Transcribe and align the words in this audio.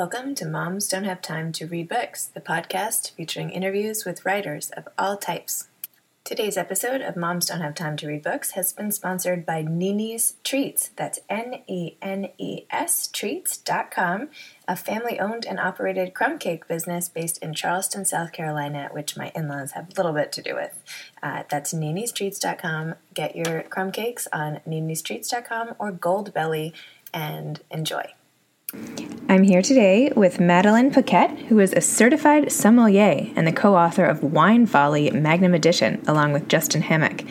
Welcome 0.00 0.34
to 0.36 0.46
Moms 0.46 0.88
Don't 0.88 1.04
Have 1.04 1.20
Time 1.20 1.52
to 1.52 1.66
Read 1.66 1.90
Books, 1.90 2.24
the 2.24 2.40
podcast 2.40 3.10
featuring 3.10 3.50
interviews 3.50 4.06
with 4.06 4.24
writers 4.24 4.70
of 4.70 4.88
all 4.96 5.18
types. 5.18 5.68
Today's 6.24 6.56
episode 6.56 7.02
of 7.02 7.16
Moms 7.16 7.44
Don't 7.44 7.60
Have 7.60 7.74
Time 7.74 7.98
to 7.98 8.06
Read 8.06 8.22
Books 8.22 8.52
has 8.52 8.72
been 8.72 8.92
sponsored 8.92 9.44
by 9.44 9.60
Nene's 9.60 10.36
Treats. 10.42 10.88
That's 10.96 11.18
N 11.28 11.56
E 11.66 11.98
N 12.00 12.30
E 12.38 12.64
S 12.70 13.08
Treats.com, 13.08 14.30
a 14.66 14.74
family 14.74 15.20
owned 15.20 15.44
and 15.44 15.60
operated 15.60 16.14
crumb 16.14 16.38
cake 16.38 16.66
business 16.66 17.10
based 17.10 17.36
in 17.42 17.52
Charleston, 17.52 18.06
South 18.06 18.32
Carolina, 18.32 18.88
which 18.92 19.18
my 19.18 19.30
in 19.34 19.48
laws 19.48 19.72
have 19.72 19.90
a 19.90 19.94
little 19.98 20.14
bit 20.14 20.32
to 20.32 20.40
do 20.40 20.54
with. 20.54 20.82
Uh, 21.22 21.42
that's 21.50 21.74
Treats.com. 21.74 22.94
Get 23.12 23.36
your 23.36 23.64
crumb 23.64 23.92
cakes 23.92 24.26
on 24.32 24.60
Nene's 24.64 25.02
Treats.com 25.02 25.74
or 25.78 25.92
Goldbelly 25.92 26.72
and 27.12 27.60
enjoy. 27.70 28.14
I'm 29.30 29.44
here 29.44 29.62
today 29.62 30.12
with 30.14 30.40
Madeline 30.40 30.90
Puckette, 30.90 31.46
who 31.46 31.60
is 31.60 31.72
a 31.72 31.80
certified 31.80 32.50
sommelier 32.50 33.30
and 33.36 33.46
the 33.46 33.52
co 33.52 33.76
author 33.76 34.04
of 34.04 34.22
Wine 34.22 34.66
Folly 34.66 35.10
Magnum 35.12 35.54
Edition, 35.54 36.02
along 36.06 36.32
with 36.32 36.48
Justin 36.48 36.82
Hammack. 36.82 37.28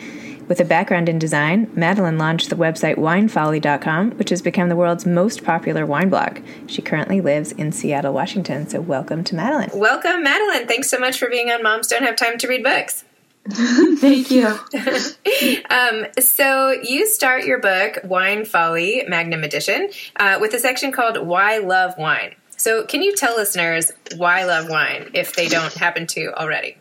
With 0.48 0.60
a 0.60 0.64
background 0.64 1.08
in 1.08 1.18
design, 1.18 1.70
Madeline 1.74 2.18
launched 2.18 2.50
the 2.50 2.56
website 2.56 2.96
winefolly.com, 2.96 4.12
which 4.12 4.30
has 4.30 4.42
become 4.42 4.68
the 4.68 4.76
world's 4.76 5.06
most 5.06 5.44
popular 5.44 5.86
wine 5.86 6.08
blog. 6.08 6.40
She 6.66 6.82
currently 6.82 7.20
lives 7.20 7.52
in 7.52 7.70
Seattle, 7.70 8.12
Washington. 8.12 8.68
So, 8.68 8.80
welcome 8.80 9.22
to 9.24 9.34
Madeline. 9.34 9.70
Welcome, 9.74 10.22
Madeline. 10.22 10.66
Thanks 10.66 10.90
so 10.90 10.98
much 10.98 11.18
for 11.18 11.28
being 11.28 11.50
on 11.50 11.62
Moms 11.62 11.86
Don't 11.86 12.02
Have 12.02 12.16
Time 12.16 12.36
to 12.38 12.48
Read 12.48 12.64
Books. 12.64 13.04
Thank 13.98 14.30
you. 14.30 14.46
um, 15.70 16.06
so 16.20 16.70
you 16.70 17.06
start 17.06 17.44
your 17.44 17.58
book, 17.58 17.98
Wine 18.04 18.44
Folly, 18.44 19.04
Magnum 19.08 19.44
Edition, 19.44 19.90
uh, 20.16 20.38
with 20.40 20.54
a 20.54 20.58
section 20.58 20.92
called 20.92 21.26
Why 21.26 21.58
Love 21.58 21.98
Wine. 21.98 22.34
So 22.60 22.84
can 22.84 23.02
you 23.02 23.16
tell 23.16 23.36
listeners 23.36 23.90
why 24.16 24.44
love 24.44 24.68
wine 24.68 25.12
if 25.14 25.34
they 25.34 25.48
don't 25.48 25.72
happen 25.72 26.06
to 26.08 26.34
already? 26.38 26.76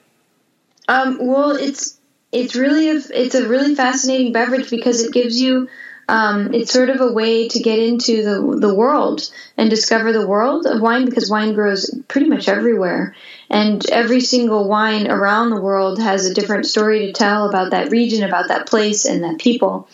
Um, 0.89 1.17
well, 1.21 1.51
it's 1.51 1.97
it's 2.33 2.53
really 2.53 2.89
a, 2.89 2.95
it's 2.95 3.33
a 3.33 3.47
really 3.47 3.75
fascinating 3.75 4.33
beverage 4.33 4.69
because 4.69 5.01
it 5.01 5.13
gives 5.13 5.39
you 5.41 5.69
um, 6.09 6.53
it's 6.55 6.73
sort 6.73 6.89
of 6.89 7.01
a 7.01 7.11
way 7.11 7.47
to 7.47 7.59
get 7.59 7.77
into 7.77 8.23
the 8.23 8.59
the 8.67 8.73
world 8.73 9.29
and 9.57 9.69
discover 9.69 10.11
the 10.11 10.25
world 10.25 10.65
of 10.65 10.81
wine 10.81 11.05
because 11.05 11.29
wine 11.29 11.53
grows 11.53 11.89
pretty 12.07 12.27
much 12.27 12.49
everywhere, 12.49 13.15
and 13.49 13.87
every 13.91 14.19
single 14.19 14.67
wine 14.67 15.09
around 15.09 15.51
the 15.51 15.61
world 15.61 15.99
has 15.99 16.25
a 16.25 16.33
different 16.33 16.65
story 16.65 17.05
to 17.05 17.13
tell 17.13 17.47
about 17.47 17.71
that 17.71 17.91
region, 17.91 18.23
about 18.23 18.47
that 18.47 18.67
place, 18.67 19.05
and 19.05 19.23
that 19.23 19.37
people. 19.37 19.87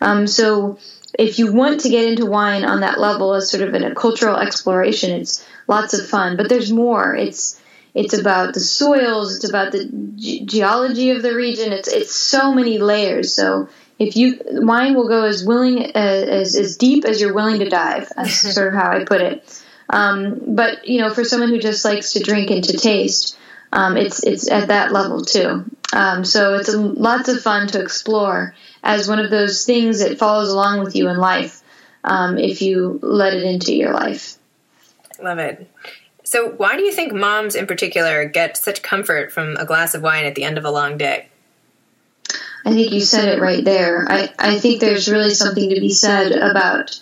Um, 0.00 0.26
so, 0.26 0.78
if 1.16 1.38
you 1.38 1.52
want 1.52 1.80
to 1.82 1.88
get 1.88 2.04
into 2.04 2.26
wine 2.26 2.64
on 2.64 2.80
that 2.80 2.98
level 2.98 3.34
as 3.34 3.48
sort 3.48 3.62
of 3.62 3.72
a 3.72 3.94
cultural 3.94 4.36
exploration, 4.36 5.12
it's 5.12 5.46
lots 5.68 5.94
of 5.94 6.04
fun. 6.04 6.36
But 6.36 6.48
there's 6.48 6.72
more. 6.72 7.14
It's 7.14 7.60
it's 7.94 8.14
about 8.14 8.54
the 8.54 8.60
soils. 8.60 9.36
It's 9.36 9.48
about 9.48 9.70
the 9.70 9.84
ge- 10.16 10.44
geology 10.44 11.10
of 11.10 11.22
the 11.22 11.34
region. 11.34 11.72
It's 11.72 11.88
it's 11.88 12.14
so 12.14 12.52
many 12.52 12.78
layers. 12.78 13.32
So 13.32 13.68
if 14.00 14.16
you 14.16 14.40
wine 14.46 14.94
will 14.94 15.08
go 15.08 15.24
as 15.24 15.44
willing 15.44 15.84
uh, 15.94 15.98
as 15.98 16.56
as 16.56 16.76
deep 16.78 17.04
as 17.04 17.20
you're 17.20 17.34
willing 17.34 17.60
to 17.60 17.68
dive. 17.68 18.10
That's 18.16 18.54
sort 18.54 18.68
of 18.68 18.74
how 18.74 18.90
I 18.90 19.04
put 19.04 19.20
it. 19.20 19.62
Um, 19.90 20.54
but 20.54 20.88
you 20.88 21.00
know, 21.00 21.12
for 21.12 21.24
someone 21.24 21.50
who 21.50 21.58
just 21.58 21.84
likes 21.84 22.14
to 22.14 22.20
drink 22.20 22.50
and 22.50 22.64
to 22.64 22.72
taste, 22.72 23.36
um, 23.72 23.96
it's 23.96 24.24
it's 24.24 24.50
at 24.50 24.68
that 24.68 24.90
level 24.90 25.22
too. 25.22 25.70
Um, 25.92 26.24
so 26.24 26.54
it's 26.54 26.70
a, 26.70 26.78
lots 26.78 27.28
of 27.28 27.42
fun 27.42 27.68
to 27.68 27.80
explore 27.80 28.54
as 28.82 29.08
one 29.08 29.18
of 29.18 29.30
those 29.30 29.66
things 29.66 30.00
that 30.00 30.18
follows 30.18 30.48
along 30.48 30.82
with 30.82 30.96
you 30.96 31.08
in 31.08 31.18
life 31.18 31.62
um, 32.02 32.38
if 32.38 32.62
you 32.62 32.98
let 33.02 33.34
it 33.34 33.42
into 33.42 33.74
your 33.74 33.92
life. 33.92 34.38
Love 35.22 35.38
it. 35.38 35.70
So, 36.22 36.50
why 36.50 36.76
do 36.76 36.84
you 36.84 36.92
think 36.92 37.12
moms 37.12 37.54
in 37.54 37.66
particular 37.66 38.24
get 38.24 38.56
such 38.56 38.82
comfort 38.82 39.32
from 39.32 39.56
a 39.56 39.66
glass 39.66 39.94
of 39.94 40.02
wine 40.02 40.24
at 40.24 40.36
the 40.36 40.44
end 40.44 40.56
of 40.56 40.64
a 40.64 40.70
long 40.70 40.96
day? 40.96 41.29
I 42.64 42.72
think 42.72 42.92
you 42.92 43.00
said 43.00 43.28
it 43.28 43.40
right 43.40 43.64
there. 43.64 44.06
I, 44.10 44.30
I 44.38 44.58
think 44.58 44.80
there's 44.80 45.08
really 45.08 45.30
something 45.30 45.70
to 45.70 45.80
be 45.80 45.90
said 45.90 46.32
about 46.32 47.00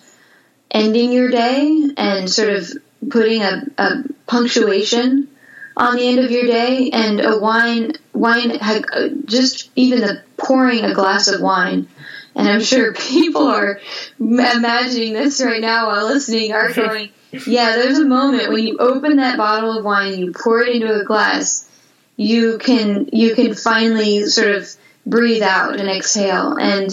ending 0.70 1.12
your 1.12 1.30
day 1.30 1.90
and 1.96 2.30
sort 2.30 2.50
of 2.50 2.70
putting 3.10 3.42
a, 3.42 3.64
a 3.78 4.04
punctuation 4.26 5.28
on 5.76 5.96
the 5.96 6.08
end 6.08 6.18
of 6.18 6.30
your 6.30 6.46
day 6.46 6.90
and 6.92 7.20
a 7.20 7.38
wine 7.38 7.92
wine 8.12 8.50
uh, 8.60 9.08
just 9.24 9.70
even 9.76 10.00
the 10.00 10.22
pouring 10.36 10.84
a 10.84 10.92
glass 10.92 11.28
of 11.28 11.40
wine 11.40 11.88
and 12.34 12.48
i'm 12.48 12.60
sure 12.60 12.92
people 13.12 13.46
are 13.46 13.80
imagining 14.18 15.12
this 15.12 15.40
right 15.40 15.60
now 15.60 15.86
while 15.86 16.06
listening 16.06 16.52
are 16.52 16.72
going 16.72 17.10
yeah 17.46 17.76
there's 17.76 17.98
a 17.98 18.04
moment 18.04 18.50
when 18.50 18.66
you 18.66 18.76
open 18.78 19.16
that 19.16 19.38
bottle 19.38 19.78
of 19.78 19.84
wine 19.84 20.14
and 20.14 20.20
you 20.20 20.32
pour 20.32 20.62
it 20.62 20.74
into 20.74 20.92
a 20.92 21.04
glass 21.04 21.70
you 22.16 22.58
can 22.58 23.08
you 23.12 23.34
can 23.36 23.54
finally 23.54 24.26
sort 24.26 24.50
of 24.50 24.68
breathe 25.06 25.42
out 25.42 25.78
and 25.78 25.88
exhale 25.88 26.56
and 26.56 26.90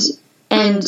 and 0.50 0.86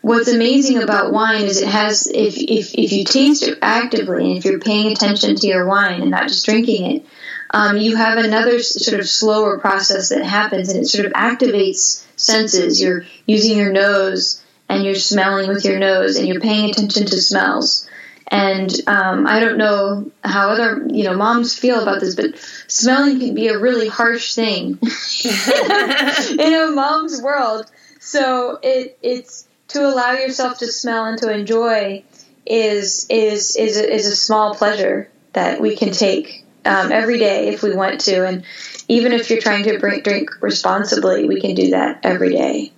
what's 0.00 0.28
amazing 0.28 0.82
about 0.82 1.12
wine 1.12 1.44
is 1.44 1.60
it 1.60 1.68
has 1.68 2.06
if 2.06 2.36
if 2.36 2.74
if 2.74 2.92
you 2.92 3.04
taste 3.04 3.42
it 3.42 3.58
actively 3.62 4.28
and 4.28 4.38
if 4.38 4.44
you're 4.44 4.60
paying 4.60 4.92
attention 4.92 5.36
to 5.36 5.46
your 5.46 5.66
wine 5.66 6.00
and 6.00 6.10
not 6.10 6.28
just 6.28 6.44
drinking 6.44 6.96
it, 6.96 7.06
um, 7.50 7.76
you 7.76 7.96
have 7.96 8.18
another 8.18 8.60
sort 8.60 9.00
of 9.00 9.08
slower 9.08 9.58
process 9.58 10.10
that 10.10 10.24
happens 10.24 10.68
and 10.68 10.80
it 10.80 10.86
sort 10.86 11.06
of 11.06 11.12
activates 11.12 12.04
senses. 12.16 12.80
You're 12.80 13.04
using 13.26 13.56
your 13.56 13.72
nose 13.72 14.42
and 14.68 14.84
you're 14.84 14.94
smelling 14.94 15.48
with 15.48 15.64
your 15.64 15.78
nose 15.78 16.16
and 16.16 16.28
you're 16.28 16.40
paying 16.40 16.70
attention 16.70 17.06
to 17.06 17.20
smells. 17.20 17.87
And 18.30 18.70
um, 18.86 19.26
I 19.26 19.40
don't 19.40 19.56
know 19.56 20.10
how 20.22 20.50
other 20.50 20.86
you 20.88 21.04
know 21.04 21.16
moms 21.16 21.58
feel 21.58 21.82
about 21.82 22.00
this, 22.00 22.14
but 22.14 22.36
smelling 22.66 23.18
can 23.20 23.34
be 23.34 23.48
a 23.48 23.58
really 23.58 23.88
harsh 23.88 24.34
thing 24.34 24.78
in 25.24 26.54
a 26.54 26.70
mom's 26.72 27.22
world. 27.22 27.70
So 28.00 28.58
it 28.62 28.98
it's 29.02 29.48
to 29.68 29.80
allow 29.80 30.12
yourself 30.12 30.58
to 30.58 30.66
smell 30.66 31.06
and 31.06 31.18
to 31.18 31.32
enjoy 31.32 32.04
is 32.44 33.06
is 33.08 33.56
is 33.56 33.76
a, 33.78 33.94
is 33.94 34.06
a 34.06 34.16
small 34.16 34.54
pleasure 34.54 35.10
that 35.32 35.60
we 35.60 35.76
can 35.76 35.92
take 35.92 36.44
um, 36.64 36.92
every 36.92 37.18
day 37.18 37.48
if 37.48 37.62
we 37.62 37.74
want 37.74 38.00
to, 38.02 38.26
and 38.26 38.44
even 38.88 39.12
if 39.12 39.30
you're 39.30 39.40
trying 39.40 39.64
to 39.64 39.78
drink, 39.78 40.04
drink 40.04 40.30
responsibly, 40.42 41.26
we 41.26 41.40
can 41.40 41.54
do 41.54 41.70
that 41.70 42.00
every 42.02 42.30
day. 42.30 42.72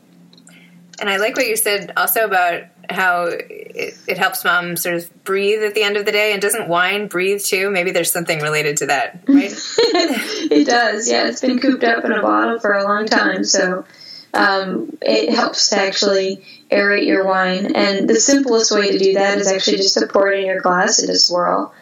And 1.00 1.08
I 1.08 1.16
like 1.16 1.36
what 1.36 1.46
you 1.46 1.56
said 1.56 1.92
also 1.96 2.24
about 2.24 2.64
how 2.92 3.24
it, 3.24 3.98
it, 4.06 4.18
helps 4.18 4.44
mom 4.44 4.76
sort 4.76 4.96
of 4.96 5.24
breathe 5.24 5.62
at 5.62 5.74
the 5.74 5.82
end 5.82 5.96
of 5.96 6.04
the 6.04 6.12
day. 6.12 6.32
And 6.32 6.42
doesn't 6.42 6.68
wine 6.68 7.08
breathe 7.08 7.42
too? 7.42 7.70
Maybe 7.70 7.90
there's 7.90 8.12
something 8.12 8.40
related 8.40 8.78
to 8.78 8.86
that, 8.86 9.24
right? 9.28 9.52
it 9.78 10.66
does. 10.66 11.08
Yeah, 11.08 11.28
it's 11.28 11.40
been 11.40 11.58
cooped 11.58 11.84
up 11.84 12.04
in 12.04 12.12
a 12.12 12.22
bottle 12.22 12.58
for 12.58 12.72
a 12.72 12.84
long 12.84 13.06
time, 13.06 13.44
so 13.44 13.84
um, 14.34 14.96
it 15.02 15.34
helps 15.34 15.70
to 15.70 15.76
actually 15.76 16.42
aerate 16.70 17.06
your 17.06 17.26
wine. 17.26 17.74
And 17.74 18.08
the 18.08 18.16
simplest 18.16 18.72
way 18.72 18.92
to 18.92 18.98
do 18.98 19.14
that 19.14 19.38
is 19.38 19.48
actually 19.48 19.78
just 19.78 19.98
to 19.98 20.06
pour 20.06 20.32
it 20.32 20.40
in 20.40 20.46
your 20.46 20.60
glass 20.60 20.98
and 20.98 21.08
to 21.08 21.16
swirl, 21.16 21.74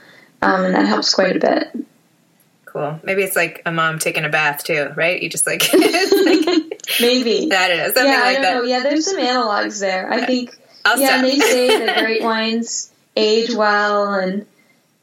um, 0.43 0.65
and 0.65 0.75
that 0.75 0.87
helps 0.87 1.15
quite 1.15 1.37
a 1.37 1.41
bit. 1.41 1.87
Cool. 2.65 3.01
Maybe 3.03 3.23
it's 3.23 3.35
like 3.35 3.63
a 3.65 3.73
mom 3.73 3.99
taking 3.99 4.25
a 4.25 4.29
bath 4.29 4.63
too, 4.65 4.93
right? 4.95 5.23
You 5.23 5.31
just 5.31 5.47
like, 5.47 5.73
like 5.73 6.79
maybe 7.01 7.47
that 7.49 7.71
is 7.71 7.95
something 7.95 8.13
yeah, 8.13 8.21
like 8.21 8.27
I 8.27 8.33
don't 8.35 8.43
that. 8.43 8.55
Know. 8.55 8.63
Yeah, 8.63 8.83
there's 8.83 9.07
some 9.07 9.19
analogs 9.19 9.81
there. 9.81 10.11
I 10.11 10.27
think. 10.27 10.57
I'll 10.89 11.01
yeah, 11.01 11.17
and 11.17 11.25
they 11.25 11.39
say 11.39 11.69
that 11.87 11.99
great 12.05 12.23
wines 12.31 12.93
age 13.17 13.55
well, 13.55 14.15
and 14.15 14.47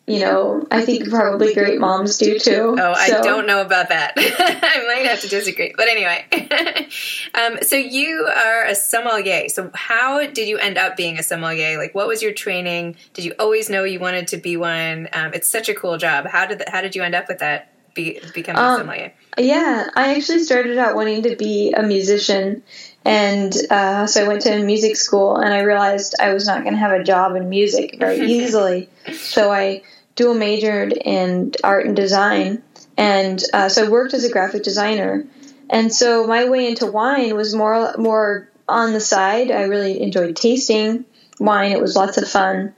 you 0.07 0.19
know, 0.19 0.65
I 0.69 0.85
think 0.85 1.09
probably 1.09 1.53
great 1.55 1.79
moms 1.79 2.17
do 2.19 2.37
too. 2.37 2.75
Oh, 2.79 2.91
I 2.91 3.07
So- 3.09 3.23
don't 3.23 3.47
know 3.47 3.61
about 3.61 3.89
that. 3.89 4.13
I 4.17 4.83
might 4.87 5.07
have 5.07 5.21
to 5.21 5.27
disagree. 5.27 5.73
But 5.75 5.87
anyway, 5.87 6.25
um, 7.33 7.57
so 7.63 7.75
you 7.75 8.27
are 8.31 8.65
a 8.65 8.75
sommelier. 8.75 9.49
So 9.49 9.71
how 9.73 10.19
did 10.27 10.47
you 10.47 10.59
end 10.59 10.77
up 10.77 10.95
being 10.95 11.17
a 11.17 11.23
sommelier? 11.23 11.79
Like, 11.79 11.95
what 11.95 12.07
was 12.07 12.21
your 12.21 12.33
training? 12.33 12.97
Did 13.13 13.25
you 13.25 13.33
always 13.39 13.67
know 13.69 13.83
you 13.83 13.99
wanted 13.99 14.27
to 14.29 14.37
be 14.37 14.57
one? 14.57 15.09
Um, 15.11 15.33
it's 15.33 15.47
such 15.47 15.69
a 15.69 15.73
cool 15.73 15.97
job. 15.97 16.27
How 16.27 16.45
did 16.45 16.61
how 16.67 16.81
did 16.81 16.95
you 16.95 17.01
end 17.01 17.15
up 17.15 17.27
with 17.27 17.39
that? 17.39 17.71
Be, 17.95 18.19
becoming 18.33 18.61
a 18.61 18.65
Um, 18.65 18.79
sommelier. 18.81 19.13
Yeah, 19.37 19.89
I 19.95 20.15
actually 20.15 20.39
started 20.39 20.77
out 20.77 20.95
wanting 20.95 21.23
to 21.23 21.35
be 21.35 21.71
a 21.71 21.81
musician, 21.81 22.61
and 23.03 23.55
uh, 23.69 24.05
so 24.05 24.23
I 24.23 24.27
went 24.27 24.41
to 24.41 24.61
music 24.63 24.95
school, 24.97 25.37
and 25.37 25.53
I 25.53 25.59
realized 25.61 26.15
I 26.19 26.33
was 26.33 26.45
not 26.45 26.61
going 26.63 26.73
to 26.73 26.79
have 26.79 26.91
a 26.91 27.03
job 27.03 27.35
in 27.35 27.49
music 27.49 27.97
very 27.99 28.19
easily. 28.31 28.89
so 29.13 29.51
I 29.51 29.81
dual 30.15 30.33
majored 30.35 30.93
in 30.93 31.53
art 31.63 31.85
and 31.85 31.95
design, 31.95 32.61
and 32.97 33.41
uh, 33.53 33.69
so 33.69 33.85
I 33.85 33.89
worked 33.89 34.13
as 34.13 34.23
a 34.25 34.29
graphic 34.29 34.63
designer. 34.63 35.25
And 35.69 35.91
so 35.93 36.27
my 36.27 36.47
way 36.47 36.67
into 36.67 36.85
wine 36.85 37.35
was 37.35 37.55
more 37.55 37.95
more 37.97 38.49
on 38.69 38.93
the 38.93 38.99
side. 38.99 39.51
I 39.51 39.63
really 39.63 40.01
enjoyed 40.01 40.35
tasting 40.35 41.05
wine; 41.39 41.71
it 41.71 41.81
was 41.81 41.95
lots 41.95 42.17
of 42.17 42.27
fun, 42.29 42.73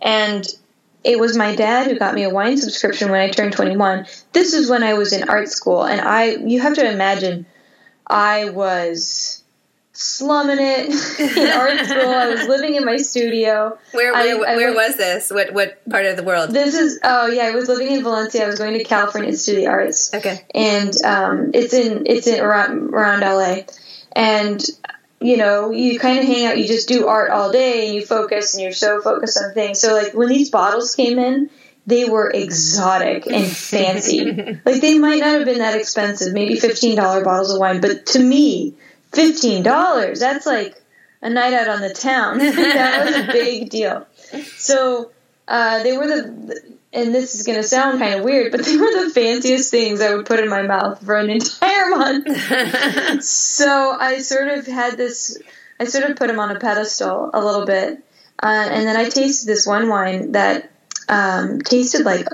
and 0.00 0.46
it 1.04 1.18
was 1.18 1.36
my 1.36 1.54
dad 1.56 1.86
who 1.86 1.98
got 1.98 2.14
me 2.14 2.24
a 2.24 2.30
wine 2.30 2.56
subscription 2.58 3.10
when 3.10 3.20
I 3.20 3.30
turned 3.30 3.52
21. 3.54 4.06
This 4.32 4.52
is 4.54 4.68
when 4.70 4.82
I 4.82 4.94
was 4.94 5.12
in 5.12 5.28
art 5.28 5.48
school, 5.48 5.84
and 5.84 6.00
I 6.00 6.36
you 6.36 6.60
have 6.60 6.74
to 6.74 6.90
imagine 6.90 7.46
I 8.06 8.50
was 8.50 9.42
slumming 9.92 10.56
it 10.58 10.88
in 11.36 11.48
art 11.52 11.86
school. 11.86 12.08
I 12.10 12.28
was 12.28 12.46
living 12.48 12.74
in 12.74 12.84
my 12.84 12.96
studio. 12.96 13.78
Where 13.92 14.12
where, 14.12 14.36
I 14.46 14.56
where 14.56 14.72
went- 14.74 14.76
was 14.76 14.96
this? 14.96 15.30
What 15.30 15.52
what 15.52 15.88
part 15.88 16.06
of 16.06 16.16
the 16.16 16.22
world? 16.22 16.50
This 16.50 16.74
is 16.74 16.98
oh 17.04 17.26
yeah, 17.28 17.44
I 17.44 17.50
was 17.52 17.68
living 17.68 17.90
in 17.90 18.02
Valencia. 18.02 18.44
I 18.44 18.46
was 18.46 18.58
going 18.58 18.74
to 18.78 18.84
California 18.84 19.30
Institute 19.30 19.58
of 19.58 19.64
the 19.64 19.70
Arts 19.70 20.14
Okay. 20.14 20.44
and 20.54 20.92
um, 21.04 21.50
it's 21.54 21.74
in 21.74 22.04
it's 22.06 22.26
in 22.26 22.40
around, 22.40 22.94
around 22.94 23.20
LA, 23.20 23.62
and 24.12 24.62
you 25.20 25.36
know 25.36 25.70
you 25.70 25.98
kind 25.98 26.18
of 26.18 26.24
hang 26.24 26.46
out, 26.46 26.58
you 26.58 26.66
just 26.66 26.88
do 26.88 27.06
art 27.06 27.30
all 27.30 27.52
day, 27.52 27.86
and 27.86 27.94
you 27.94 28.04
focus, 28.04 28.54
and 28.54 28.62
you're 28.62 28.72
so 28.72 29.00
focused 29.00 29.38
on 29.38 29.52
things. 29.52 29.78
So 29.78 29.94
like 29.94 30.14
when 30.14 30.28
these 30.28 30.50
bottles 30.50 30.94
came 30.94 31.18
in, 31.18 31.50
they 31.86 32.06
were 32.06 32.30
exotic 32.30 33.26
and 33.26 33.46
fancy. 33.46 34.24
like 34.64 34.80
they 34.80 34.98
might 34.98 35.20
not 35.20 35.34
have 35.34 35.44
been 35.44 35.58
that 35.58 35.78
expensive, 35.78 36.32
maybe 36.32 36.56
fifteen 36.56 36.96
dollar 36.96 37.22
bottles 37.22 37.52
of 37.52 37.60
wine, 37.60 37.80
but 37.80 38.06
to 38.06 38.18
me, 38.18 38.74
fifteen 39.12 39.62
dollars 39.62 40.20
that's 40.20 40.46
like 40.46 40.80
a 41.22 41.28
night 41.28 41.52
out 41.52 41.68
on 41.68 41.80
the 41.80 41.92
town. 41.92 42.38
that 42.38 43.04
was 43.04 43.16
a 43.16 43.32
big 43.32 43.70
deal. 43.70 44.06
So 44.56 45.10
uh, 45.50 45.82
they 45.82 45.98
were 45.98 46.06
the, 46.06 46.76
and 46.92 47.14
this 47.14 47.34
is 47.34 47.44
going 47.44 47.58
to 47.58 47.62
sound 47.62 47.98
kind 47.98 48.14
of 48.14 48.24
weird, 48.24 48.52
but 48.52 48.64
they 48.64 48.76
were 48.76 49.04
the 49.04 49.10
fanciest 49.12 49.70
things 49.70 50.00
I 50.00 50.14
would 50.14 50.26
put 50.26 50.38
in 50.38 50.48
my 50.48 50.62
mouth 50.62 51.04
for 51.04 51.16
an 51.16 51.28
entire 51.28 51.86
month. 51.90 53.24
so 53.24 53.96
I 53.98 54.20
sort 54.20 54.48
of 54.48 54.66
had 54.66 54.96
this, 54.96 55.36
I 55.78 55.84
sort 55.84 56.08
of 56.08 56.16
put 56.16 56.28
them 56.28 56.38
on 56.38 56.54
a 56.54 56.60
pedestal 56.60 57.30
a 57.34 57.44
little 57.44 57.66
bit. 57.66 58.02
Uh, 58.42 58.68
and 58.70 58.86
then 58.86 58.96
I 58.96 59.08
tasted 59.08 59.46
this 59.46 59.66
one 59.66 59.88
wine 59.88 60.32
that 60.32 60.70
um, 61.08 61.60
tasted 61.60 62.04
like 62.04 62.26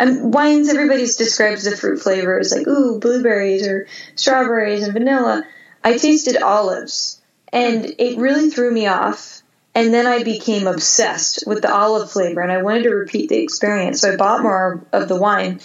um, 0.00 0.30
wines. 0.30 0.68
Everybody 0.68 1.02
describes 1.02 1.64
the 1.64 1.76
fruit 1.76 2.00
flavors 2.00 2.50
like 2.50 2.66
ooh 2.66 2.98
blueberries 2.98 3.66
or 3.66 3.86
strawberries 4.16 4.82
and 4.82 4.94
vanilla. 4.94 5.44
I 5.84 5.98
tasted 5.98 6.42
olives, 6.42 7.20
and 7.52 7.94
it 7.98 8.18
really 8.18 8.50
threw 8.50 8.72
me 8.72 8.86
off. 8.86 9.41
And 9.74 9.92
then 9.94 10.06
I 10.06 10.22
became 10.22 10.66
obsessed 10.66 11.44
with 11.46 11.62
the 11.62 11.72
olive 11.74 12.10
flavor, 12.10 12.42
and 12.42 12.52
I 12.52 12.62
wanted 12.62 12.82
to 12.82 12.90
repeat 12.90 13.30
the 13.30 13.42
experience. 13.42 14.02
So 14.02 14.12
I 14.12 14.16
bought 14.16 14.42
more 14.42 14.84
of 14.92 15.08
the 15.08 15.16
wine, 15.16 15.60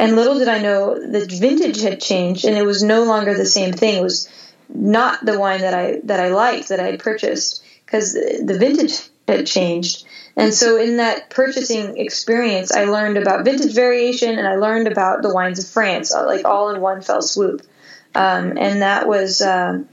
and 0.00 0.16
little 0.16 0.38
did 0.38 0.48
I 0.48 0.58
know 0.58 0.94
the 0.94 1.26
vintage 1.26 1.80
had 1.80 2.00
changed, 2.00 2.44
and 2.44 2.56
it 2.56 2.66
was 2.66 2.82
no 2.82 3.04
longer 3.04 3.34
the 3.34 3.46
same 3.46 3.72
thing. 3.72 3.98
It 3.98 4.02
was 4.02 4.28
not 4.68 5.24
the 5.24 5.38
wine 5.38 5.60
that 5.60 5.74
I 5.74 6.00
that 6.04 6.18
I 6.18 6.30
liked 6.30 6.70
that 6.70 6.80
I 6.80 6.86
had 6.86 6.98
purchased 6.98 7.62
because 7.86 8.14
the 8.14 8.56
vintage 8.58 9.08
had 9.28 9.46
changed. 9.46 10.06
And 10.34 10.52
so 10.52 10.76
in 10.76 10.96
that 10.96 11.30
purchasing 11.30 11.98
experience, 11.98 12.72
I 12.72 12.84
learned 12.84 13.16
about 13.16 13.44
vintage 13.44 13.74
variation, 13.74 14.38
and 14.38 14.48
I 14.48 14.56
learned 14.56 14.88
about 14.88 15.22
the 15.22 15.32
wines 15.32 15.62
of 15.62 15.70
France, 15.70 16.12
like 16.12 16.44
all 16.44 16.70
in 16.74 16.80
one 16.80 17.00
fell 17.00 17.22
swoop. 17.22 17.62
Um, 18.14 18.58
and 18.58 18.82
that 18.82 19.06
was. 19.06 19.40
um 19.40 19.88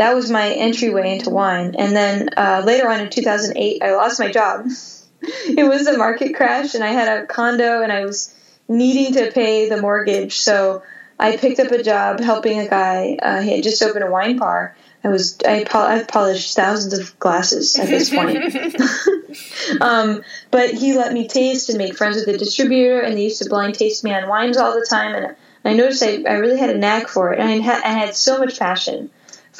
that 0.00 0.14
was 0.14 0.30
my 0.30 0.48
entryway 0.48 1.12
into 1.12 1.28
wine. 1.28 1.74
And 1.78 1.94
then 1.94 2.30
uh, 2.34 2.62
later 2.64 2.88
on 2.88 3.00
in 3.00 3.10
2008, 3.10 3.82
I 3.82 3.94
lost 3.94 4.18
my 4.18 4.32
job. 4.32 4.66
it 5.22 5.68
was 5.68 5.86
a 5.86 5.98
market 5.98 6.34
crash, 6.34 6.74
and 6.74 6.82
I 6.82 6.88
had 6.88 7.18
a 7.18 7.26
condo, 7.26 7.82
and 7.82 7.92
I 7.92 8.06
was 8.06 8.34
needing 8.66 9.12
to 9.12 9.30
pay 9.30 9.68
the 9.68 9.78
mortgage. 9.78 10.38
So 10.38 10.82
I 11.18 11.36
picked 11.36 11.60
up 11.60 11.70
a 11.70 11.82
job 11.82 12.20
helping 12.20 12.60
a 12.60 12.66
guy. 12.66 13.18
Uh, 13.20 13.42
he 13.42 13.56
had 13.56 13.62
just 13.62 13.82
opened 13.82 14.04
a 14.04 14.10
wine 14.10 14.38
bar. 14.38 14.74
I 15.04 15.08
was 15.08 15.38
I 15.46 15.64
pol- 15.64 15.86
I've 15.86 16.08
polished 16.08 16.56
thousands 16.56 16.98
of 16.98 17.18
glasses 17.18 17.78
at 17.78 17.88
this 17.88 18.08
point. 18.08 18.38
um, 19.82 20.22
but 20.50 20.70
he 20.70 20.96
let 20.96 21.12
me 21.12 21.28
taste 21.28 21.68
and 21.68 21.76
make 21.76 21.94
friends 21.94 22.16
with 22.16 22.24
the 22.24 22.38
distributor, 22.38 23.00
and 23.00 23.18
they 23.18 23.24
used 23.24 23.42
to 23.42 23.50
blind 23.50 23.74
taste 23.74 24.02
me 24.02 24.14
on 24.14 24.30
wines 24.30 24.56
all 24.56 24.72
the 24.72 24.86
time. 24.88 25.14
And 25.14 25.36
I 25.62 25.74
noticed 25.74 26.02
I, 26.02 26.22
I 26.26 26.34
really 26.36 26.58
had 26.58 26.70
a 26.70 26.78
knack 26.78 27.08
for 27.08 27.34
it, 27.34 27.38
and 27.38 27.50
I 27.50 27.58
had, 27.58 27.82
I 27.82 27.90
had 27.90 28.14
so 28.14 28.38
much 28.38 28.58
passion 28.58 29.10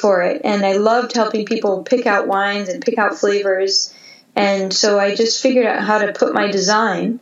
for 0.01 0.23
it, 0.23 0.41
and 0.43 0.65
I 0.65 0.73
loved 0.73 1.15
helping 1.15 1.45
people 1.45 1.83
pick 1.83 2.05
out 2.05 2.27
wines 2.27 2.67
and 2.67 2.83
pick 2.83 2.97
out 2.97 3.15
flavors. 3.15 3.93
And 4.35 4.73
so 4.73 4.99
I 4.99 5.15
just 5.15 5.41
figured 5.41 5.65
out 5.65 5.83
how 5.83 5.99
to 5.99 6.11
put 6.13 6.33
my 6.33 6.49
design 6.49 7.19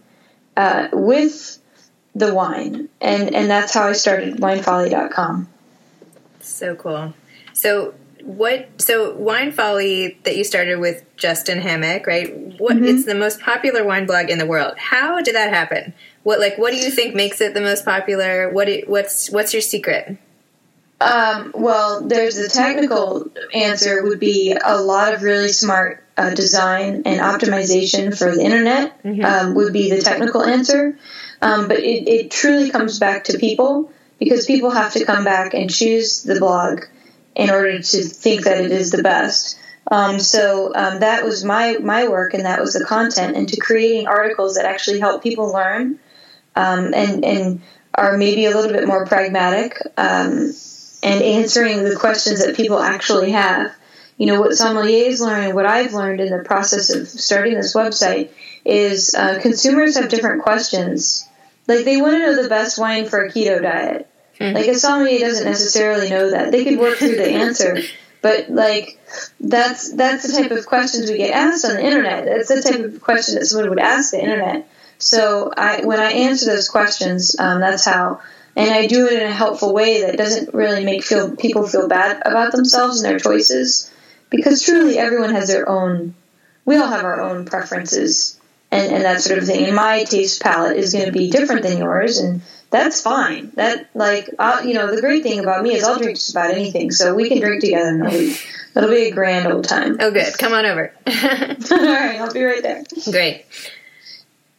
uh, 0.56 0.88
with 0.94 1.60
the 2.16 2.34
wine, 2.34 2.90
and 3.02 3.36
and 3.36 3.50
that's 3.50 3.74
how 3.74 3.88
I 3.88 3.94
started 3.94 4.38
winefolly.com. 4.38 5.48
So 6.40 6.76
cool. 6.76 7.14
So 7.54 7.94
what? 8.24 8.70
So 8.82 9.14
wine 9.16 9.52
folly 9.52 10.20
that 10.24 10.36
you 10.36 10.44
started 10.44 10.80
with 10.80 11.04
Justin 11.18 11.62
Hammack, 11.62 12.08
right? 12.08 12.36
What? 12.60 12.76
Mm-hmm. 12.76 12.86
It's 12.86 13.06
the 13.06 13.16
most 13.16 13.40
popular 13.40 13.84
wine 13.84 14.06
blog 14.06 14.30
in 14.30 14.38
the 14.38 14.46
world. 14.46 14.78
How 14.78 15.22
did 15.22 15.36
that 15.36 15.52
happen? 15.52 15.94
What 16.24 16.40
like 16.40 16.58
what 16.58 16.72
do 16.72 16.78
you 16.78 16.92
think 16.92 17.16
makes 17.16 17.42
it 17.42 17.54
the 17.54 17.62
most 17.62 17.86
popular? 17.86 18.50
What 18.52 18.70
it, 18.70 18.90
what's 18.90 19.30
what's 19.30 19.54
your 19.54 19.62
secret? 19.62 20.18
Um, 21.02 21.52
well, 21.56 22.02
there's 22.08 22.36
the 22.36 22.50
technical 22.50 23.32
answer 23.54 24.04
would 24.04 24.20
be 24.20 24.56
a 24.62 24.82
lot 24.82 25.14
of 25.14 25.22
really 25.24 25.50
smart 25.50 26.04
uh, 26.18 26.34
design 26.36 27.04
and 27.06 27.22
optimization 27.22 28.18
for 28.18 28.36
the 28.36 28.44
internet 28.44 29.00
um, 29.24 29.56
would 29.56 29.72
be 29.72 29.90
the 29.90 30.02
technical 30.02 30.44
answer. 30.44 30.98
Um, 31.42 31.70
but 31.70 31.80
it, 31.80 32.08
it 32.10 32.32
truly 32.32 32.70
comes 32.70 33.00
back 33.00 33.26
to 33.26 33.38
people 33.38 33.92
because 34.20 34.46
people 34.46 34.72
have 34.72 34.94
to 34.94 35.06
come 35.06 35.24
back 35.24 35.54
and 35.54 35.70
choose 35.74 36.24
the 36.24 36.38
blog 36.40 36.84
in 37.36 37.50
order 37.50 37.82
to 37.82 38.04
think 38.04 38.44
that 38.44 38.60
it 38.60 38.72
is 38.72 38.92
the 38.92 39.02
best. 39.02 39.58
Um, 39.90 40.20
so 40.20 40.74
um, 40.76 41.00
that 41.00 41.24
was 41.24 41.44
my 41.46 41.78
my 41.78 42.08
work, 42.10 42.34
and 42.34 42.46
that 42.46 42.60
was 42.60 42.74
the 42.74 42.86
content, 42.86 43.36
and 43.36 43.48
to 43.50 43.60
creating 43.60 44.08
articles 44.08 44.56
that 44.56 44.66
actually 44.66 45.00
help 45.00 45.24
people 45.24 45.52
learn, 45.52 46.00
um, 46.56 46.94
and 46.94 47.26
and 47.26 47.62
are 47.96 48.18
maybe 48.18 48.46
a 48.46 48.52
little 48.52 48.72
bit 48.72 48.86
more 48.86 49.06
pragmatic, 49.06 49.78
um, 49.98 50.52
and 51.02 51.22
answering 51.22 51.84
the 51.84 51.96
questions 51.96 52.46
that 52.46 52.56
people 52.56 52.80
actually 52.80 53.32
have. 53.32 53.74
You 54.18 54.26
know 54.26 54.42
what 54.42 54.52
sommeliers 54.52 55.22
learn, 55.22 55.56
what 55.56 55.66
I've 55.66 55.94
learned 55.94 56.20
in 56.20 56.30
the 56.30 56.44
process 56.44 56.94
of 56.94 57.08
starting 57.08 57.54
this 57.54 57.74
website 57.74 58.32
is 58.66 59.16
uh, 59.16 59.40
consumers 59.42 59.96
have 59.96 60.10
different 60.10 60.44
questions. 60.44 61.28
Like 61.68 61.86
they 61.86 62.02
want 62.02 62.14
to 62.14 62.20
know 62.20 62.44
the 62.44 62.50
best 62.50 62.78
wine 62.78 63.08
for 63.08 63.24
a 63.24 63.32
keto 63.32 63.62
diet. 63.62 64.10
Mm-hmm. 64.40 64.56
Like 64.56 64.68
a 64.68 64.76
sommelier 64.76 65.20
doesn't 65.20 65.46
necessarily 65.46 66.10
know 66.10 66.32
that. 66.32 66.52
They 66.52 66.64
could 66.66 66.80
work 66.80 66.98
through 66.98 67.16
the 67.16 67.30
answer, 67.30 67.78
but 68.22 68.50
like 68.50 69.00
that's 69.40 69.94
that's 69.94 70.28
the 70.28 70.42
type 70.42 70.52
of 70.52 70.66
questions 70.66 71.10
we 71.10 71.18
get 71.18 71.34
asked 71.34 71.64
on 71.64 71.76
the 71.76 71.84
internet. 71.84 72.26
That's 72.26 72.50
the 72.50 72.62
type 72.62 72.82
of 72.82 73.02
question 73.02 73.36
that 73.36 73.46
someone 73.46 73.70
would 73.70 73.80
ask 73.80 74.12
the 74.12 74.22
internet. 74.22 74.68
So 75.00 75.52
I, 75.56 75.86
when 75.86 76.00
I 76.00 76.12
answer 76.12 76.46
those 76.46 76.68
questions, 76.68 77.38
um, 77.40 77.62
that's 77.62 77.86
how, 77.86 78.20
and 78.56 78.70
I 78.70 78.88
do 78.88 79.08
it 79.08 79.22
in 79.22 79.28
a 79.28 79.34
helpful 79.34 79.74
way 79.74 80.04
that 80.04 80.18
doesn't 80.18 80.54
really 80.54 80.84
make 80.84 81.04
feel 81.04 81.36
people 81.36 81.68
feel 81.68 81.88
bad 81.88 82.22
about 82.26 82.52
themselves 82.52 83.02
and 83.02 83.10
their 83.10 83.20
choices, 83.20 83.92
because 84.30 84.64
truly 84.64 84.98
everyone 84.98 85.32
has 85.32 85.48
their 85.48 85.68
own. 85.68 86.16
We 86.66 86.78
all 86.78 86.88
have 86.88 87.06
our 87.06 87.22
own 87.22 87.46
preferences 87.46 88.40
and, 88.72 88.94
and 88.94 89.04
that 89.04 89.22
sort 89.22 89.40
of 89.40 89.46
thing. 89.46 89.66
And 89.66 89.76
my 89.76 90.04
taste 90.04 90.42
palette 90.42 90.78
is 90.78 90.94
going 90.94 91.06
to 91.06 91.12
be 91.12 91.30
different 91.32 91.64
than 91.64 91.78
yours, 91.78 92.18
and 92.18 92.42
that's 92.70 93.02
fine. 93.02 93.52
That 93.56 93.90
like 93.96 94.30
I'll, 94.38 94.66
you 94.66 94.74
know 94.74 94.94
the 94.94 95.02
great 95.02 95.24
thing 95.24 95.40
about 95.40 95.64
me 95.64 95.76
is 95.76 95.84
I'll 95.84 95.98
drink 95.98 96.18
just 96.18 96.32
about 96.32 96.52
anything, 96.52 96.92
so 96.92 97.16
we 97.16 97.30
can 97.30 97.40
drink 97.40 97.62
together 97.62 97.90
and 97.90 98.06
it'll 98.06 98.20
be, 98.20 98.36
it'll 98.76 98.90
be 98.90 99.08
a 99.08 99.12
grand 99.12 99.52
old 99.52 99.66
time. 99.66 99.98
Oh, 100.00 100.12
good. 100.12 100.38
Come 100.38 100.54
on 100.54 100.66
over. 100.66 100.94
All 101.08 101.14
right, 101.14 102.20
I'll 102.20 102.34
be 102.34 102.44
right 102.44 102.62
there. 102.62 102.84
Great. 103.12 103.46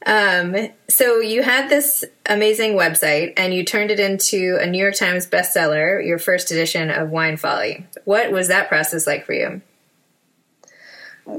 Um, 0.07 0.57
so 0.88 1.21
you 1.21 1.42
had 1.42 1.69
this 1.69 2.04
amazing 2.26 2.73
website 2.73 3.35
and 3.37 3.52
you 3.52 3.64
turned 3.64 3.90
it 3.90 4.00
into 4.00 4.59
a 4.61 4.66
New 4.66 4.78
York 4.78 4.95
Times 4.95 5.26
bestseller, 5.26 6.04
your 6.04 6.19
first 6.19 6.50
edition 6.50 6.90
of 6.90 7.11
Wine 7.11 7.37
Folly. 7.37 7.87
What 8.04 8.33
was 8.33 8.49
that 8.49 8.69
process 8.69 9.07
like 9.07 9.26
for 9.26 9.35
you? 9.35 9.61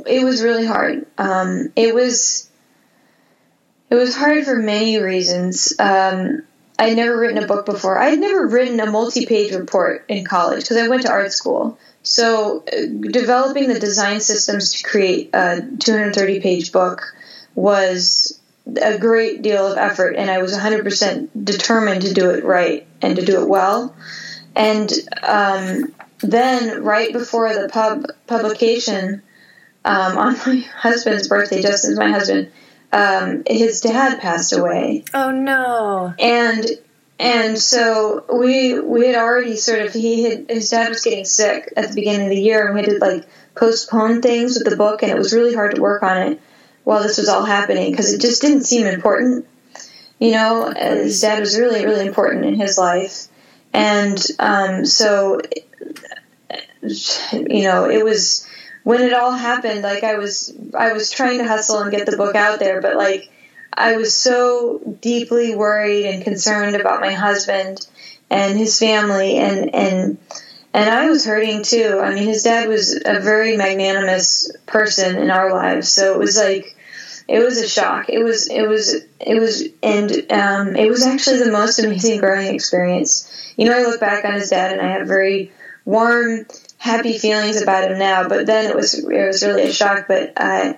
It 0.06 0.24
was 0.24 0.44
really 0.44 0.66
hard. 0.66 1.08
Um, 1.18 1.74
it 1.76 1.94
was 1.94 2.50
it 3.90 3.96
was 3.96 4.16
hard 4.16 4.46
for 4.46 4.56
many 4.56 5.00
reasons. 5.00 5.74
Um, 5.78 6.44
I'd 6.80 6.96
never 6.96 7.20
written 7.20 7.44
a 7.44 7.48
book 7.48 7.66
before. 7.66 8.00
I'd 8.00 8.20
never 8.20 8.48
written 8.48 8.80
a 8.80 8.90
multi-page 8.90 9.54
report 9.54 10.06
in 10.08 10.24
college 10.24 10.62
because 10.62 10.78
I 10.78 10.88
went 10.88 11.02
to 11.04 11.12
art 11.12 11.34
school. 11.34 11.78
So 12.02 12.64
uh, 12.66 12.86
developing 13.12 13.68
the 13.68 13.80
design 13.80 14.22
systems 14.22 14.74
to 14.74 14.84
create 14.84 15.32
a 15.34 15.62
230-page 15.62 16.72
book 16.72 17.14
was 17.54 18.41
a 18.66 18.98
great 18.98 19.42
deal 19.42 19.72
of 19.72 19.78
effort, 19.78 20.16
and 20.16 20.30
I 20.30 20.42
was 20.42 20.54
100% 20.54 21.30
determined 21.44 22.04
to 22.04 22.14
do 22.14 22.30
it 22.32 22.44
right 22.44 22.88
and 23.02 23.16
to 23.16 23.26
do 23.26 23.42
it 23.42 23.48
well. 23.48 23.96
And 24.56 24.92
um, 25.24 25.94
then, 26.20 26.84
right 26.84 27.12
before 27.12 27.54
the 27.54 27.70
pub 27.70 28.06
publication, 28.28 29.24
um, 29.84 30.18
on 30.18 30.34
my 30.46 30.58
husband's 30.76 31.28
birthday, 31.28 31.62
Justin's 31.62 31.98
my 31.98 32.12
husband, 32.12 32.52
um, 32.92 33.44
his 33.48 33.82
dad 33.82 34.20
passed 34.20 34.54
away. 34.54 35.06
Oh 35.14 35.32
no! 35.32 36.14
And 36.20 36.66
and 37.18 37.58
so 37.58 38.26
we 38.32 38.80
we 38.80 39.08
had 39.08 39.16
already 39.16 39.56
sort 39.56 39.82
of 39.82 39.94
he 39.94 40.24
had 40.24 40.50
his 40.50 40.70
dad 40.70 40.90
was 40.90 41.02
getting 41.02 41.26
sick 41.26 41.72
at 41.78 41.90
the 41.90 41.96
beginning 41.96 42.28
of 42.28 42.30
the 42.30 42.42
year, 42.42 42.66
and 42.66 42.76
we 42.76 42.82
had 42.82 42.90
to 42.90 42.98
like 43.00 43.26
postpone 43.56 44.22
things 44.22 44.56
with 44.56 44.70
the 44.70 44.76
book, 44.76 45.02
and 45.02 45.12
it 45.12 45.18
was 45.18 45.34
really 45.34 45.54
hard 45.54 45.76
to 45.76 45.82
work 45.82 46.04
on 46.04 46.18
it 46.18 46.42
while 46.84 47.04
this 47.04 47.18
was 47.18 47.30
all 47.30 47.46
happening 47.46 47.92
because 47.92 48.14
it 48.14 48.22
just 48.22 48.42
didn't 48.42 48.64
seem 48.64 48.88
important. 48.88 49.46
You 50.20 50.32
know, 50.32 50.72
his 50.76 51.22
dad 51.22 51.40
was 51.40 51.58
really 51.58 51.86
really 51.86 52.06
important 52.06 52.46
in 52.46 52.56
his 52.56 52.78
life, 52.78 53.28
and 53.74 54.24
um, 54.40 54.86
so 54.86 55.42
you 56.82 57.64
know 57.64 57.90
it 57.90 58.04
was 58.04 58.48
when 58.84 59.02
it 59.02 59.14
all 59.14 59.32
happened, 59.32 59.82
like 59.82 60.04
I 60.04 60.16
was 60.16 60.54
I 60.78 60.94
was 60.94 61.12
trying 61.12 61.40
to 61.40 61.48
hustle 61.48 61.80
and 61.80 61.92
get 61.92 62.06
the 62.06 62.18
book 62.18 62.36
out 62.36 62.60
there, 62.60 62.82
but 62.82 62.96
like 62.96 63.32
I 63.74 63.98
was 63.98 64.14
so 64.14 64.80
deeply 65.02 65.56
worried 65.56 66.06
and 66.08 66.24
concerned 66.24 66.76
about 66.76 67.02
my 67.02 67.14
husband 67.14 67.88
and 68.30 68.58
his 68.58 68.80
family 68.80 69.38
and 69.38 69.74
and 69.74 70.18
and 70.74 70.90
I 70.90 71.10
was 71.10 71.26
hurting 71.26 71.64
too. 71.64 72.00
I 72.02 72.14
mean, 72.14 72.24
his 72.26 72.44
dad 72.44 72.68
was 72.68 72.96
a 73.06 73.20
very 73.20 73.58
magnanimous 73.58 74.52
person 74.66 75.18
in 75.18 75.30
our 75.32 75.52
lives, 75.52 75.90
so 75.90 76.14
it 76.14 76.20
was 76.20 76.38
like 76.38 76.76
it 77.28 77.40
was 77.40 77.58
a 77.58 77.68
shock. 77.68 78.10
It 78.10 78.24
was 78.24 78.50
it 78.50 78.68
was 78.68 78.94
it 79.20 79.40
was 79.40 79.64
and 79.84 80.12
um, 80.32 80.76
it 80.76 80.90
was 80.90 81.06
actually 81.06 81.40
the 81.40 81.52
most 81.52 81.80
amazing 81.80 82.20
growing 82.20 82.54
experience. 82.54 83.54
You 83.58 83.66
know, 83.66 83.78
I 83.78 83.84
look 83.84 84.00
back 84.00 84.26
on 84.26 84.34
his 84.34 84.50
dad 84.50 84.72
and 84.72 84.82
I 84.82 84.92
have 84.98 85.08
very 85.08 85.52
warm 85.86 86.46
happy 86.78 87.18
feelings 87.18 87.62
about 87.62 87.90
him 87.90 88.00
now, 88.00 88.28
but 88.28 88.46
then 88.46 88.70
it 88.70 88.76
was 88.76 88.94
it 88.94 89.28
was 89.28 89.44
really 89.44 89.64
a 89.64 89.74
shock. 89.74 90.06
But 90.08 90.34
uh, 90.38 90.74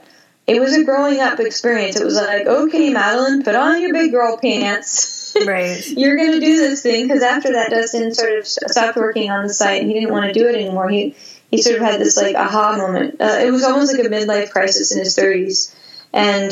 it 0.47 0.59
was 0.59 0.75
a 0.75 0.83
growing 0.83 1.21
up 1.21 1.39
experience. 1.39 1.95
It 1.95 2.05
was 2.05 2.15
like, 2.15 2.45
okay, 2.45 2.89
Madeline, 2.89 3.43
put 3.43 3.55
on 3.55 3.81
your 3.81 3.93
big 3.93 4.11
girl 4.11 4.37
pants. 4.37 5.12
Right. 5.35 5.85
You're 5.87 6.17
going 6.17 6.33
to 6.33 6.39
do 6.39 6.57
this 6.57 6.81
thing 6.81 7.07
because 7.07 7.23
after 7.23 7.53
that, 7.53 7.69
Justin 7.69 8.13
sort 8.13 8.37
of 8.37 8.47
stopped 8.47 8.97
working 8.97 9.29
on 9.29 9.47
the 9.47 9.53
site. 9.53 9.83
He 9.83 9.93
didn't 9.93 10.11
want 10.11 10.25
to 10.25 10.33
do 10.33 10.47
it 10.47 10.55
anymore. 10.55 10.89
He 10.89 11.15
he 11.51 11.61
sort 11.61 11.77
of 11.77 11.83
had 11.83 11.99
this 11.99 12.17
like 12.17 12.35
aha 12.35 12.77
moment. 12.77 13.21
Uh, 13.21 13.39
it 13.41 13.51
was 13.51 13.63
almost 13.63 13.95
like 13.95 14.05
a 14.05 14.09
midlife 14.09 14.49
crisis 14.49 14.91
in 14.91 14.99
his 14.99 15.15
30s, 15.15 15.75
and 16.11 16.51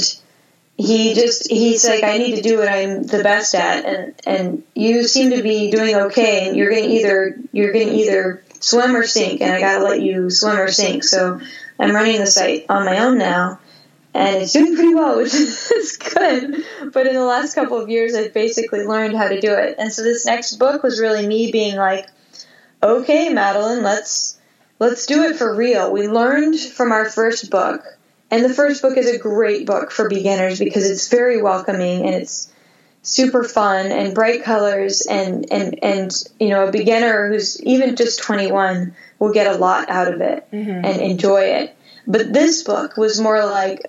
he 0.77 1.13
just 1.13 1.50
he's 1.50 1.88
like 1.88 2.03
I 2.03 2.17
need 2.17 2.35
to 2.35 2.41
do 2.41 2.57
what 2.57 2.67
I'm 2.67 3.03
the 3.03 3.23
best 3.23 3.55
at, 3.55 3.85
and 3.85 4.13
and 4.25 4.63
you 4.75 5.03
seem 5.03 5.31
to 5.31 5.41
be 5.41 5.71
doing 5.71 5.95
okay, 5.95 6.47
and 6.47 6.57
you're 6.57 6.69
going 6.69 6.83
to 6.83 6.89
either 6.89 7.38
you're 7.51 7.73
going 7.73 7.88
to 7.88 7.93
either 7.93 8.43
swim 8.59 8.95
or 8.95 9.03
sink, 9.03 9.41
and 9.41 9.51
I 9.51 9.59
got 9.59 9.79
to 9.79 9.83
let 9.83 10.01
you 10.01 10.29
swim 10.29 10.57
or 10.57 10.71
sink. 10.71 11.03
So 11.03 11.41
I'm 11.79 11.95
running 11.95 12.19
the 12.19 12.27
site 12.27 12.65
on 12.69 12.85
my 12.85 13.00
own 13.00 13.17
now, 13.17 13.59
and 14.13 14.38
it's 14.38 14.53
doing 14.53 14.75
pretty 14.75 14.94
well, 14.94 15.18
which 15.18 15.34
is 15.34 15.98
good. 15.98 16.65
But 16.91 17.08
in 17.08 17.15
the 17.15 17.24
last 17.24 17.56
couple 17.56 17.80
of 17.80 17.89
years, 17.89 18.13
I've 18.13 18.34
basically 18.34 18.86
learned 18.86 19.15
how 19.15 19.27
to 19.27 19.39
do 19.39 19.53
it. 19.53 19.75
And 19.77 19.91
so 19.91 20.03
this 20.03 20.25
next 20.25 20.56
book 20.56 20.84
was 20.84 21.00
really 21.00 21.25
me 21.25 21.51
being 21.51 21.77
like, 21.77 22.08
okay, 22.84 23.30
Madeline, 23.30 23.84
let's 23.84 24.38
let's 24.80 25.06
do 25.06 25.24
it 25.24 25.38
for 25.38 25.56
real. 25.56 25.91
We 25.91 26.08
learned 26.08 26.60
from 26.60 26.91
our 26.91 27.06
first 27.06 27.50
book. 27.50 27.84
And 28.30 28.46
the 28.46 28.53
first 28.53 28.82
book 28.82 28.98
is 28.98 29.13
a 29.13 29.20
great 29.20 29.65
book 29.65 29.91
for 29.91 30.08
beginners 30.08 30.58
because 30.58 30.89
it's 30.89 31.10
very 31.10 31.41
welcoming 31.41 32.06
and 32.06 32.15
it's 32.15 32.51
super 33.03 33.44
fun 33.44 33.91
and 33.91 34.13
bright 34.13 34.44
colors 34.44 35.01
and 35.10 35.51
and 35.51 35.84
and 35.84 36.12
you 36.39 36.50
know 36.50 36.68
a 36.68 36.72
beginner 36.72 37.30
who's 37.30 37.60
even 37.63 37.96
just 37.96 38.22
21 38.22 38.96
will 39.18 39.34
get 39.34 39.48
a 39.48 39.58
lot 39.58 39.89
out 39.89 40.08
of 40.08 40.22
it 40.22 40.48
mm-hmm. 40.51 40.86
and 40.86 41.01
enjoy 41.01 41.41
it 41.41 41.75
but 42.06 42.32
this 42.32 42.62
book 42.62 42.98
was 42.98 43.20
more 43.20 43.44
like 43.44 43.82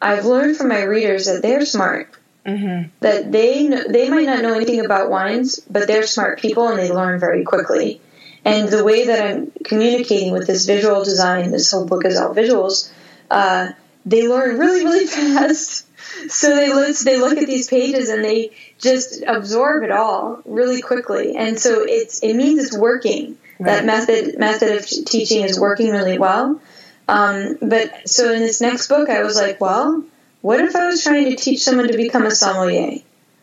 i've 0.00 0.24
learned 0.24 0.56
from 0.56 0.68
my 0.68 0.82
readers 0.82 1.26
that 1.26 1.42
they're 1.42 1.64
smart 1.64 2.10
mm-hmm. 2.46 2.88
that 3.00 3.30
they 3.30 3.68
they 3.88 4.08
might 4.08 4.26
not 4.26 4.42
know 4.42 4.54
anything 4.54 4.84
about 4.84 5.10
wines 5.10 5.60
but 5.70 5.86
they're 5.86 6.06
smart 6.06 6.40
people 6.40 6.68
and 6.68 6.78
they 6.78 6.90
learn 6.90 7.18
very 7.18 7.44
quickly 7.44 8.00
and 8.44 8.68
the 8.68 8.84
way 8.84 9.06
that 9.06 9.24
i'm 9.24 9.52
communicating 9.64 10.32
with 10.32 10.46
this 10.46 10.66
visual 10.66 11.04
design 11.04 11.50
this 11.50 11.70
whole 11.70 11.86
book 11.86 12.04
is 12.04 12.18
all 12.18 12.34
visuals 12.34 12.90
uh, 13.30 13.68
they 14.06 14.26
learn 14.26 14.58
really 14.58 14.84
really 14.84 15.06
fast 15.06 15.88
so 16.26 16.56
they 16.56 16.72
look, 16.72 16.96
they 16.98 17.18
look 17.18 17.38
at 17.38 17.46
these 17.46 17.68
pages 17.68 18.08
and 18.08 18.24
they 18.24 18.50
just 18.78 19.22
absorb 19.26 19.84
it 19.84 19.90
all 19.90 20.40
really 20.44 20.82
quickly, 20.82 21.36
and 21.36 21.58
so 21.58 21.84
it's 21.86 22.20
it 22.22 22.34
means 22.34 22.64
it's 22.64 22.76
working. 22.76 23.38
Right. 23.58 23.72
That 23.72 23.84
method 23.84 24.38
method 24.38 24.76
of 24.76 24.86
teaching 24.86 25.42
is 25.42 25.58
working 25.60 25.90
really 25.90 26.18
well. 26.18 26.60
Um, 27.08 27.56
but 27.62 28.08
so 28.08 28.32
in 28.32 28.40
this 28.40 28.60
next 28.60 28.88
book, 28.88 29.08
I 29.08 29.22
was 29.22 29.36
like, 29.36 29.60
well, 29.60 30.04
what 30.42 30.60
if 30.60 30.76
I 30.76 30.86
was 30.86 31.02
trying 31.02 31.24
to 31.30 31.36
teach 31.36 31.64
someone 31.64 31.88
to 31.88 31.96
become 31.96 32.26
a 32.26 32.30
sommelier? 32.30 32.98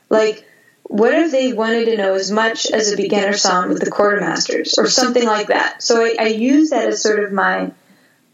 Like, 0.10 0.46
what 0.84 1.14
if 1.14 1.32
they 1.32 1.52
wanted 1.52 1.86
to 1.86 1.98
know 1.98 2.14
as 2.14 2.30
much 2.32 2.68
as 2.68 2.92
a 2.92 2.98
beginner 2.98 3.34
som 3.34 3.70
with 3.70 3.84
the 3.84 3.90
Court 3.90 4.20
of 4.20 4.22
Masters 4.22 4.78
or 4.78 4.88
something 4.88 5.26
like 5.26 5.48
that? 5.48 5.82
So 5.82 6.04
I, 6.04 6.16
I 6.20 6.28
use 6.28 6.70
that 6.70 6.88
as 6.88 7.02
sort 7.02 7.24
of 7.24 7.32
my 7.32 7.72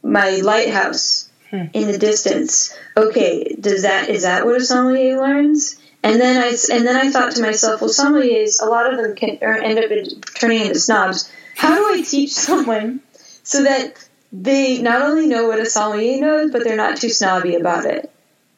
my 0.03 0.38
lighthouse 0.38 1.29
hmm. 1.50 1.65
in 1.73 1.88
the 1.88 1.97
distance. 1.97 2.77
Okay, 2.97 3.55
does 3.59 3.83
that 3.83 4.09
is 4.09 4.23
that 4.23 4.45
what 4.45 4.59
a 4.59 4.65
sommelier 4.65 5.21
learns? 5.21 5.79
And 6.03 6.19
then 6.19 6.43
I 6.43 6.55
and 6.73 6.85
then 6.85 6.97
I 6.97 7.09
thought 7.09 7.35
to 7.35 7.41
myself, 7.41 7.79
well, 7.79 7.89
sommeliers, 7.89 8.61
a 8.61 8.65
lot 8.65 8.91
of 8.91 9.00
them 9.00 9.15
can 9.15 9.38
end 9.41 9.79
up 9.79 9.89
turning 10.35 10.61
into 10.61 10.79
snobs. 10.79 11.31
How 11.55 11.75
do 11.75 11.93
I 11.93 12.03
teach 12.03 12.33
someone 12.33 13.01
so 13.43 13.63
that 13.63 13.93
they 14.31 14.81
not 14.81 15.01
only 15.01 15.27
know 15.27 15.47
what 15.47 15.59
a 15.59 15.65
sommelier 15.65 16.21
knows, 16.21 16.51
but 16.51 16.63
they're 16.63 16.77
not 16.77 16.97
too 16.97 17.09
snobby 17.09 17.55
about 17.55 17.85
it, 17.85 18.11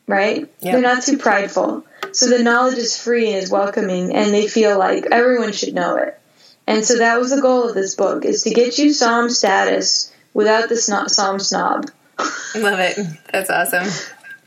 right? 0.07 0.49
Yep. 0.59 0.73
They're 0.73 0.81
not 0.81 1.03
too 1.03 1.17
prideful. 1.17 1.85
So 2.11 2.27
the 2.27 2.43
knowledge 2.43 2.77
is 2.77 2.97
free 2.97 3.29
and 3.33 3.43
is 3.43 3.49
welcoming, 3.49 4.13
and 4.13 4.33
they 4.33 4.47
feel 4.47 4.77
like 4.77 5.07
everyone 5.11 5.51
should 5.51 5.73
know 5.73 5.95
it. 5.95 6.19
And 6.67 6.85
so 6.85 6.97
that 6.97 7.19
was 7.19 7.31
the 7.31 7.41
goal 7.41 7.67
of 7.67 7.75
this 7.75 7.95
book: 7.95 8.23
is 8.25 8.43
to 8.43 8.51
get 8.51 8.77
you 8.77 8.93
som 8.93 9.29
status 9.29 10.13
without 10.33 10.69
the 10.69 10.77
sno- 10.77 11.07
som 11.07 11.39
snob. 11.39 11.89
I 12.19 12.59
love 12.59 12.79
it. 12.79 12.97
That's 13.31 13.49
awesome. 13.49 13.87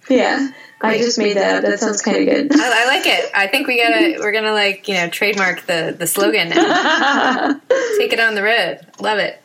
Yeah. 0.09 0.51
I 0.81 0.99
just 0.99 1.19
made 1.19 1.37
that. 1.37 1.63
That 1.63 1.81
sounds 1.81 2.03
kind 2.03 2.19
of 2.19 2.27
good. 2.27 2.61
I, 2.61 2.83
I, 2.83 2.87
like 2.87 3.07
it. 3.07 3.31
I 3.35 3.47
think 3.47 3.67
we 3.67 3.79
gotta 3.79 4.17
we're 4.21 4.33
gonna 4.33 4.53
like 4.53 4.89
you 4.89 4.95
know 4.95 5.09
trademark 5.09 5.67
the 5.67 5.95
the 5.99 6.07
slogan 6.07 6.51
now. 6.51 7.61
Take 7.99 8.13
it 8.13 8.21
on 8.21 8.35
the 8.35 8.43
road. 8.43 8.81
Love 9.01 9.19
it. 9.19 9.41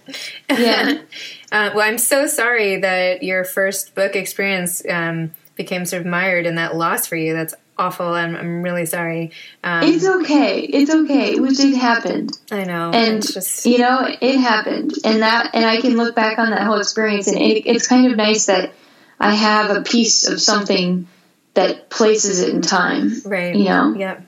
Yeah. 0.49 1.01
uh, 1.51 1.71
well, 1.73 1.87
I'm 1.87 1.97
so 1.97 2.27
sorry 2.27 2.81
that 2.81 3.23
your 3.23 3.45
first 3.45 3.95
book 3.95 4.15
experience 4.15 4.83
um, 4.89 5.31
became 5.55 5.85
sort 5.85 6.01
of 6.01 6.07
mired 6.07 6.45
in 6.45 6.55
that 6.55 6.75
loss 6.75 7.07
for 7.07 7.15
you. 7.15 7.33
That's 7.33 7.55
awful. 7.77 8.07
I'm, 8.07 8.35
I'm 8.35 8.61
really 8.61 8.85
sorry. 8.85 9.31
Um, 9.63 9.83
it's 9.83 10.05
okay. 10.05 10.59
It's 10.59 10.91
okay. 10.91 11.33
It 11.33 11.41
was 11.41 11.59
it 11.59 11.75
happened. 11.75 12.37
I 12.51 12.65
know. 12.65 12.91
And 12.91 13.21
just... 13.25 13.65
you 13.65 13.77
know, 13.77 14.05
it 14.05 14.37
happened, 14.37 14.93
and 15.05 15.21
that 15.21 15.51
and 15.53 15.65
I 15.65 15.79
can 15.79 15.95
look 15.95 16.13
back 16.13 16.39
on 16.39 16.49
that 16.49 16.63
whole 16.63 16.79
experience, 16.79 17.27
and 17.27 17.37
it, 17.37 17.65
it's 17.65 17.87
kind 17.87 18.11
of 18.11 18.17
nice 18.17 18.47
that 18.47 18.73
I 19.17 19.33
have 19.33 19.69
a 19.69 19.81
piece 19.81 20.27
of 20.27 20.41
something 20.41 21.07
that 21.53 21.89
places 21.89 22.41
it 22.41 22.53
in 22.53 22.61
time. 22.61 23.13
Right. 23.25 23.55
You 23.55 23.65
know. 23.65 23.93
Yep. 23.93 24.25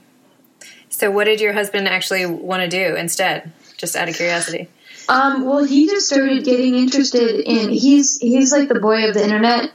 So, 0.89 1.11
what 1.11 1.25
did 1.25 1.41
your 1.41 1.53
husband 1.53 1.87
actually 1.87 2.25
want 2.25 2.61
to 2.63 2.69
do 2.69 2.95
instead? 2.95 3.51
Just 3.77 3.95
out 3.95 4.09
of 4.09 4.15
curiosity. 4.15 4.69
Um, 5.09 5.45
well, 5.45 5.63
he 5.63 5.87
just 5.87 6.07
started 6.07 6.45
getting 6.45 6.75
interested 6.75 7.39
in. 7.39 7.69
He's 7.69 8.19
he's 8.19 8.51
like 8.51 8.69
the 8.69 8.79
boy 8.79 9.07
of 9.07 9.13
the 9.13 9.23
internet. 9.23 9.71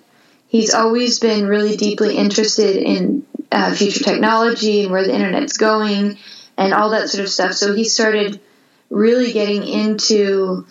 He's 0.47 0.73
always 0.73 1.19
been 1.19 1.47
really 1.47 1.77
deeply 1.77 2.17
interested 2.17 2.77
in 2.77 3.27
uh, 3.53 3.75
future 3.75 4.03
technology 4.03 4.83
and 4.83 4.91
where 4.91 5.05
the 5.05 5.15
internet's 5.15 5.59
going 5.59 6.19
and 6.57 6.73
all 6.73 6.91
that 6.91 7.11
sort 7.11 7.25
of 7.25 7.31
stuff. 7.31 7.53
So 7.53 7.75
he 7.75 7.85
started 7.85 8.41
really 8.89 9.33
getting 9.33 9.67
into 9.67 10.67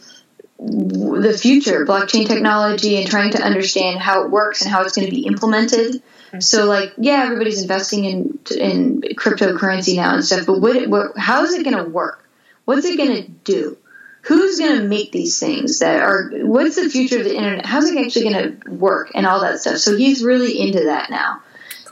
the 0.59 1.37
future, 1.39 1.85
blockchain 1.85 2.27
technology, 2.27 2.97
and 2.97 3.07
trying 3.07 3.31
to 3.31 3.43
understand 3.43 3.99
how 3.99 4.23
it 4.23 4.31
works 4.31 4.63
and 4.63 4.71
how 4.71 4.83
it's 4.83 4.95
going 4.95 5.07
to 5.07 5.15
be 5.15 5.27
implemented. 5.27 6.01
So, 6.39 6.65
like, 6.65 6.93
yeah, 6.97 7.23
everybody's 7.23 7.61
investing 7.61 8.05
in 8.05 8.39
in 8.55 9.01
cryptocurrency 9.01 9.95
now 9.95 10.13
and 10.13 10.25
stuff, 10.25 10.45
but 10.45 10.59
what, 10.59 10.87
what 10.87 11.17
how 11.17 11.43
is 11.43 11.53
it 11.53 11.63
going 11.63 11.77
to 11.77 11.89
work? 11.89 12.27
What's 12.65 12.85
it 12.85 12.97
going 12.97 13.23
to 13.23 13.29
do? 13.29 13.77
Who's 14.21 14.59
going 14.59 14.77
to 14.79 14.83
make 14.83 15.13
these 15.13 15.39
things 15.39 15.79
that 15.79 16.01
are? 16.01 16.29
What's 16.33 16.75
the 16.75 16.89
future 16.89 17.19
of 17.19 17.23
the 17.23 17.35
internet? 17.35 17.65
How's 17.65 17.89
it 17.89 17.97
actually 17.97 18.29
going 18.29 18.59
to 18.61 18.71
work 18.71 19.11
and 19.15 19.25
all 19.25 19.41
that 19.41 19.59
stuff? 19.59 19.77
So 19.77 19.95
he's 19.95 20.23
really 20.23 20.59
into 20.59 20.85
that 20.85 21.09
now, 21.09 21.41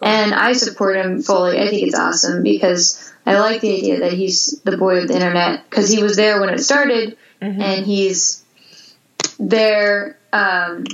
and 0.02 0.34
I 0.34 0.54
support 0.54 0.98
him 0.98 1.22
fully. 1.22 1.58
I 1.58 1.70
think 1.70 1.88
it's 1.88 1.98
awesome 1.98 2.44
because 2.44 3.14
I 3.26 3.40
like 3.40 3.62
the 3.62 3.78
idea 3.78 4.00
that 4.02 4.14
he's 4.14 4.60
the 4.64 4.78
boy 4.78 4.98
of 4.98 5.08
the 5.08 5.16
internet 5.16 5.70
because 5.70 5.90
he 5.90 6.04
was 6.04 6.18
there 6.18 6.42
when 6.42 6.50
it 6.50 6.60
started, 6.60 7.18
mm-hmm. 7.42 7.62
and 7.62 7.86
he's 7.86 8.44
there. 9.40 10.18
Um, 10.34 10.86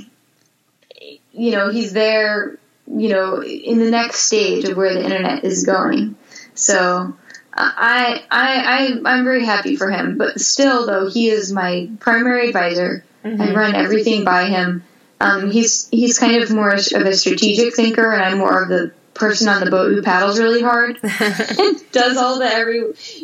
you 1.32 1.50
know, 1.50 1.70
he's 1.70 1.92
there 1.92 2.58
you 2.94 3.08
know, 3.08 3.42
in 3.42 3.78
the 3.78 3.90
next 3.90 4.20
stage 4.20 4.64
of 4.64 4.76
where 4.76 4.92
the 4.92 5.04
internet 5.04 5.44
is 5.44 5.64
going. 5.64 6.16
So 6.54 7.14
I, 7.54 8.24
I, 8.30 9.00
I, 9.04 9.14
I'm 9.14 9.24
very 9.24 9.44
happy 9.44 9.76
for 9.76 9.90
him. 9.90 10.18
But 10.18 10.40
still, 10.40 10.86
though, 10.86 11.08
he 11.08 11.28
is 11.28 11.52
my 11.52 11.90
primary 12.00 12.48
advisor. 12.48 13.04
Mm-hmm. 13.24 13.42
I 13.42 13.52
run 13.52 13.74
everything 13.74 14.24
by 14.24 14.46
him. 14.46 14.84
Um, 15.20 15.50
he's 15.50 15.88
he's 15.90 16.18
kind 16.18 16.42
of 16.42 16.50
more 16.50 16.70
of 16.70 16.78
a 16.78 17.14
strategic 17.14 17.76
thinker, 17.76 18.12
and 18.12 18.22
I'm 18.22 18.38
more 18.38 18.62
of 18.62 18.68
the 18.68 18.92
person 19.14 19.48
on 19.48 19.64
the 19.64 19.70
boat 19.70 19.92
who 19.92 20.02
paddles 20.02 20.38
really 20.38 20.62
hard 20.62 20.98
and 21.02 21.82
does 21.92 22.16
all 22.16 22.38
the 22.38 22.46
every, 22.46 22.78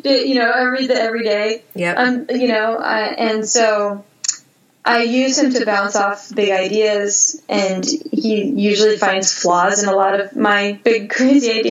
you 0.05 0.35
know, 0.35 0.53
every 0.53 0.87
the 0.87 0.95
every 0.95 1.25
day. 1.25 1.65
Yeah. 1.75 1.95
Um, 1.95 2.27
you 2.31 2.49
know, 2.49 2.77
uh, 2.77 3.15
and 3.19 3.49
so 3.49 4.05
I 4.85 5.03
use 5.03 5.39
him 5.39 5.53
to 5.53 5.65
bounce 5.67 5.97
off 5.97 6.35
big 6.35 6.51
ideas, 6.51 7.43
and 7.49 7.85
he 7.85 8.45
usually 8.45 8.97
finds 8.97 9.33
flaws 9.33 9.83
in 9.83 9.89
a 9.89 9.95
lot 9.95 10.19
of 10.19 10.35
my 10.37 10.81
big, 10.83 11.11
crazy 11.15 11.51
ideas. 11.51 11.71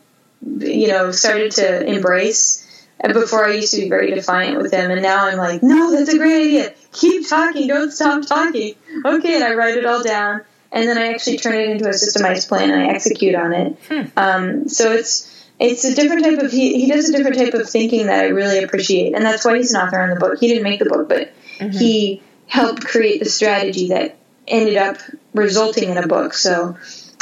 you 0.45 0.87
know, 0.87 1.11
started 1.11 1.51
to 1.53 1.85
embrace. 1.85 2.67
And 2.99 3.13
before 3.13 3.45
I 3.45 3.53
used 3.53 3.73
to 3.73 3.81
be 3.81 3.89
very 3.89 4.13
defiant 4.13 4.61
with 4.61 4.71
him, 4.71 4.91
and 4.91 5.01
now 5.01 5.27
I'm 5.27 5.37
like, 5.37 5.63
no, 5.63 5.91
that's 5.91 6.13
a 6.13 6.17
great 6.17 6.45
idea. 6.45 6.73
Keep 6.91 7.27
talking, 7.27 7.67
don't 7.67 7.91
stop 7.91 8.27
talking. 8.27 8.75
Okay, 9.03 9.35
and 9.35 9.43
I 9.43 9.55
write 9.55 9.75
it 9.75 9.85
all 9.85 10.03
down, 10.03 10.41
and 10.71 10.87
then 10.87 10.99
I 10.99 11.11
actually 11.13 11.37
turn 11.37 11.55
it 11.55 11.69
into 11.69 11.85
a 11.85 11.93
systemized 11.93 12.47
plan 12.47 12.69
and 12.69 12.81
I 12.81 12.93
execute 12.93 13.33
on 13.33 13.53
it. 13.53 13.77
Hmm. 13.89 14.01
Um, 14.17 14.69
so 14.69 14.91
it's 14.91 15.31
it's 15.59 15.83
a 15.83 15.95
different 15.95 16.23
type 16.23 16.39
of 16.39 16.51
he, 16.51 16.79
he 16.79 16.91
does 16.91 17.09
a 17.09 17.15
different 17.15 17.37
type 17.37 17.53
of 17.53 17.69
thinking 17.69 18.07
that 18.07 18.23
I 18.23 18.27
really 18.29 18.63
appreciate, 18.63 19.15
and 19.15 19.25
that's 19.25 19.45
why 19.45 19.57
he's 19.57 19.73
an 19.73 19.81
author 19.81 19.99
on 19.99 20.09
the 20.09 20.15
book. 20.15 20.39
He 20.39 20.47
didn't 20.47 20.63
make 20.63 20.79
the 20.79 20.85
book, 20.85 21.09
but 21.09 21.33
mm-hmm. 21.57 21.77
he 21.77 22.21
helped 22.47 22.85
create 22.85 23.19
the 23.19 23.29
strategy 23.29 23.89
that 23.89 24.17
ended 24.47 24.77
up 24.77 24.97
resulting 25.33 25.89
in 25.89 25.97
a 25.97 26.07
book. 26.07 26.33
So 26.33 26.77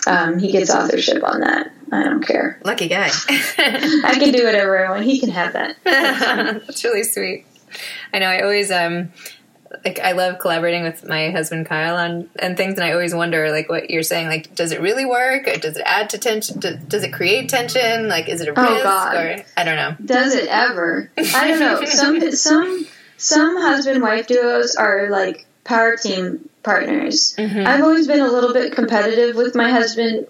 um, 0.08 0.39
he 0.39 0.51
gets 0.51 0.73
authorship 0.73 1.23
on 1.23 1.41
that. 1.41 1.71
I 1.91 2.04
don't 2.04 2.25
care. 2.25 2.60
Lucky 2.63 2.88
guy. 2.88 3.10
I 3.30 4.17
can 4.19 4.32
do 4.32 4.45
whatever 4.45 4.86
I 4.86 4.89
want. 4.89 5.04
He 5.06 5.19
can 5.19 5.30
have 5.30 5.54
that. 5.54 5.78
That's 5.84 6.84
really 6.84 7.04
sweet. 7.04 7.45
I 8.13 8.19
know. 8.19 8.28
I 8.28 8.41
always 8.41 8.71
um 8.71 9.12
like 9.84 9.99
I 9.99 10.13
love 10.13 10.39
collaborating 10.39 10.84
with 10.84 11.08
my 11.08 11.30
husband 11.30 11.67
Kyle 11.67 11.95
on 11.95 12.30
and 12.39 12.58
things, 12.58 12.75
and 12.75 12.84
I 12.84 12.91
always 12.91 13.13
wonder 13.13 13.52
like 13.52 13.69
what 13.69 13.89
you're 13.89 14.04
saying. 14.04 14.28
Like, 14.28 14.56
does 14.56 14.71
it 14.71 14.82
really 14.82 15.06
work? 15.06 15.47
Or 15.47 15.58
does 15.58 15.78
it 15.78 15.84
add 15.86 16.10
to 16.12 16.17
tension? 16.17 16.60
Does 16.60 17.04
it 17.04 17.13
create 17.13 17.49
tension? 17.49 18.08
Like, 18.08 18.28
is 18.30 18.41
it 18.41 18.47
a 18.49 18.54
oh, 18.60 18.73
risk? 18.73 18.84
God. 18.84 19.15
Or 19.15 19.43
I 19.58 19.63
don't 19.63 19.75
know. 19.75 19.95
Does 20.04 20.34
it 20.34 20.47
ever? 20.49 21.12
I 21.17 21.47
don't 21.47 21.60
know. 21.60 21.86
Some 21.86 22.32
some 22.32 22.88
some 23.17 23.58
husband 23.58 24.02
wife 24.02 24.28
duos 24.28 24.75
are 24.75 25.10
like 25.10 25.45
power 25.63 25.97
team 25.97 26.49
partners. 26.63 27.36
Mm-hmm. 27.38 27.67
I've 27.67 27.82
always 27.82 28.08
been 28.08 28.21
a 28.21 28.32
little 28.32 28.54
bit 28.54 28.73
competitive 28.73 29.36
with 29.36 29.56
my 29.56 29.69
husband 29.69 30.28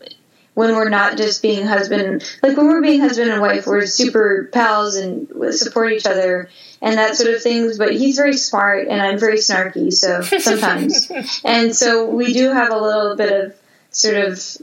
when 0.59 0.75
we're 0.75 0.89
not 0.89 1.17
just 1.17 1.41
being 1.41 1.65
husband 1.65 2.23
like 2.43 2.55
when 2.57 2.67
we're 2.67 2.81
being 2.81 2.99
husband 2.99 3.31
and 3.31 3.41
wife 3.41 3.65
we're 3.65 3.85
super 3.85 4.49
pals 4.51 4.95
and 4.95 5.27
support 5.53 5.91
each 5.91 6.05
other 6.05 6.49
and 6.81 6.97
that 6.97 7.15
sort 7.15 7.33
of 7.33 7.41
things 7.41 7.77
but 7.77 7.93
he's 7.93 8.17
very 8.17 8.37
smart 8.37 8.87
and 8.87 9.01
i'm 9.01 9.17
very 9.17 9.37
snarky 9.37 9.91
so 9.91 10.21
sometimes 10.39 11.11
and 11.43 11.75
so 11.75 12.09
we 12.09 12.33
do 12.33 12.51
have 12.51 12.71
a 12.71 12.77
little 12.77 13.15
bit 13.15 13.31
of 13.31 13.55
sort 13.91 14.17
of 14.17 14.57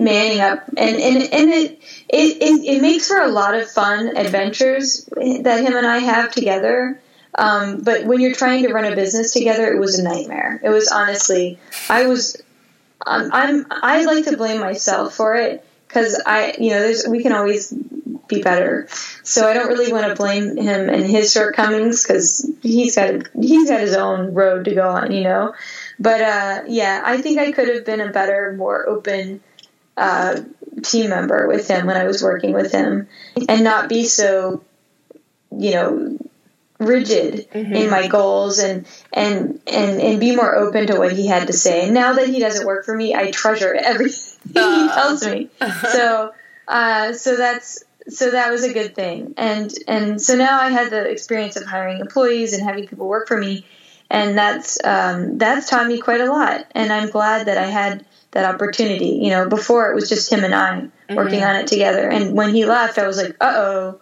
manning 0.00 0.40
up, 0.40 0.66
and 0.76 0.96
and 0.96 1.32
and 1.32 1.50
it, 1.50 1.78
it 2.08 2.42
it 2.42 2.76
it 2.76 2.82
makes 2.82 3.06
for 3.06 3.20
a 3.20 3.28
lot 3.28 3.54
of 3.54 3.70
fun 3.70 4.16
adventures 4.16 5.08
that 5.14 5.64
him 5.64 5.76
and 5.76 5.86
I 5.86 5.98
have 5.98 6.32
together. 6.32 7.00
Um, 7.36 7.82
but 7.82 8.06
when 8.06 8.20
you're 8.20 8.34
trying 8.34 8.64
to 8.64 8.72
run 8.72 8.84
a 8.84 8.96
business 8.96 9.32
together, 9.32 9.72
it 9.72 9.78
was 9.78 9.98
a 9.98 10.02
nightmare. 10.02 10.60
It 10.64 10.68
was 10.68 10.88
honestly, 10.88 11.60
I 11.88 12.06
was, 12.06 12.42
um, 13.06 13.30
I'm, 13.32 13.66
I 13.70 14.04
like 14.04 14.24
to 14.26 14.36
blame 14.36 14.60
myself 14.60 15.14
for 15.14 15.36
it 15.36 15.64
because 15.86 16.20
I, 16.24 16.54
you 16.58 16.70
know, 16.70 16.80
there's 16.80 17.06
we 17.06 17.22
can 17.22 17.32
always 17.32 17.72
be 18.28 18.42
better. 18.42 18.88
So 19.22 19.48
I 19.48 19.54
don't 19.54 19.68
really 19.68 19.92
want 19.92 20.06
to 20.06 20.14
blame 20.14 20.56
him 20.56 20.88
and 20.88 21.04
his 21.04 21.32
shortcomings 21.32 22.02
because 22.02 22.50
he's 22.62 22.96
got 22.96 23.28
he's 23.38 23.68
got 23.68 23.80
his 23.80 23.94
own 23.94 24.32
road 24.32 24.64
to 24.66 24.74
go 24.74 24.88
on, 24.88 25.12
you 25.12 25.22
know. 25.22 25.54
But 25.98 26.20
uh, 26.22 26.62
yeah, 26.68 27.02
I 27.04 27.20
think 27.20 27.38
I 27.38 27.52
could 27.52 27.68
have 27.68 27.84
been 27.84 28.00
a 28.00 28.10
better, 28.10 28.54
more 28.56 28.88
open 28.88 29.40
uh, 29.96 30.40
team 30.82 31.10
member 31.10 31.48
with 31.48 31.68
him 31.68 31.86
when 31.86 31.96
I 31.96 32.04
was 32.04 32.22
working 32.22 32.52
with 32.52 32.72
him, 32.72 33.08
and 33.48 33.64
not 33.64 33.88
be 33.88 34.04
so, 34.04 34.64
you 35.50 35.72
know, 35.72 36.18
rigid 36.80 37.48
mm-hmm. 37.50 37.74
in 37.74 37.90
my 37.90 38.08
goals 38.08 38.58
and 38.58 38.86
and 39.12 39.60
and 39.66 40.00
and 40.00 40.18
be 40.18 40.34
more 40.34 40.56
open 40.56 40.86
to 40.88 40.96
what 40.98 41.12
he 41.12 41.26
had 41.26 41.46
to 41.46 41.52
say. 41.52 41.84
And 41.84 41.94
now 41.94 42.14
that 42.14 42.26
he 42.26 42.40
doesn't 42.40 42.66
work 42.66 42.84
for 42.84 42.96
me, 42.96 43.14
I 43.14 43.30
treasure 43.30 43.74
everything 43.74 44.56
uh. 44.56 44.88
he 44.88 44.94
tells 44.94 45.24
me. 45.26 45.50
So 45.92 46.32
uh, 46.66 47.12
so 47.12 47.36
that's 47.36 47.84
so 48.08 48.30
that 48.30 48.50
was 48.50 48.64
a 48.64 48.72
good 48.72 48.94
thing. 48.94 49.34
And 49.36 49.72
and 49.86 50.20
so 50.20 50.34
now 50.36 50.60
I 50.60 50.70
had 50.70 50.90
the 50.90 51.08
experience 51.08 51.56
of 51.56 51.66
hiring 51.66 52.00
employees 52.00 52.54
and 52.54 52.62
having 52.62 52.88
people 52.88 53.06
work 53.06 53.28
for 53.28 53.36
me, 53.36 53.66
and 54.08 54.36
that's 54.36 54.78
um, 54.82 55.38
that's 55.38 55.68
taught 55.68 55.86
me 55.86 56.00
quite 56.00 56.20
a 56.20 56.26
lot. 56.26 56.66
And 56.72 56.92
I'm 56.92 57.10
glad 57.10 57.46
that 57.46 57.58
I 57.58 57.66
had 57.66 58.06
that 58.30 58.52
opportunity. 58.52 59.20
You 59.22 59.30
know, 59.30 59.48
before 59.48 59.90
it 59.90 59.94
was 59.94 60.08
just 60.08 60.32
him 60.32 60.44
and 60.44 60.54
I 60.54 60.80
mm-hmm. 60.80 61.14
working 61.14 61.42
on 61.42 61.56
it 61.56 61.66
together. 61.66 62.08
And 62.08 62.34
when 62.34 62.54
he 62.54 62.64
left, 62.64 62.98
I 62.98 63.06
was 63.06 63.18
like, 63.18 63.36
uh 63.40 63.52
oh. 63.54 64.00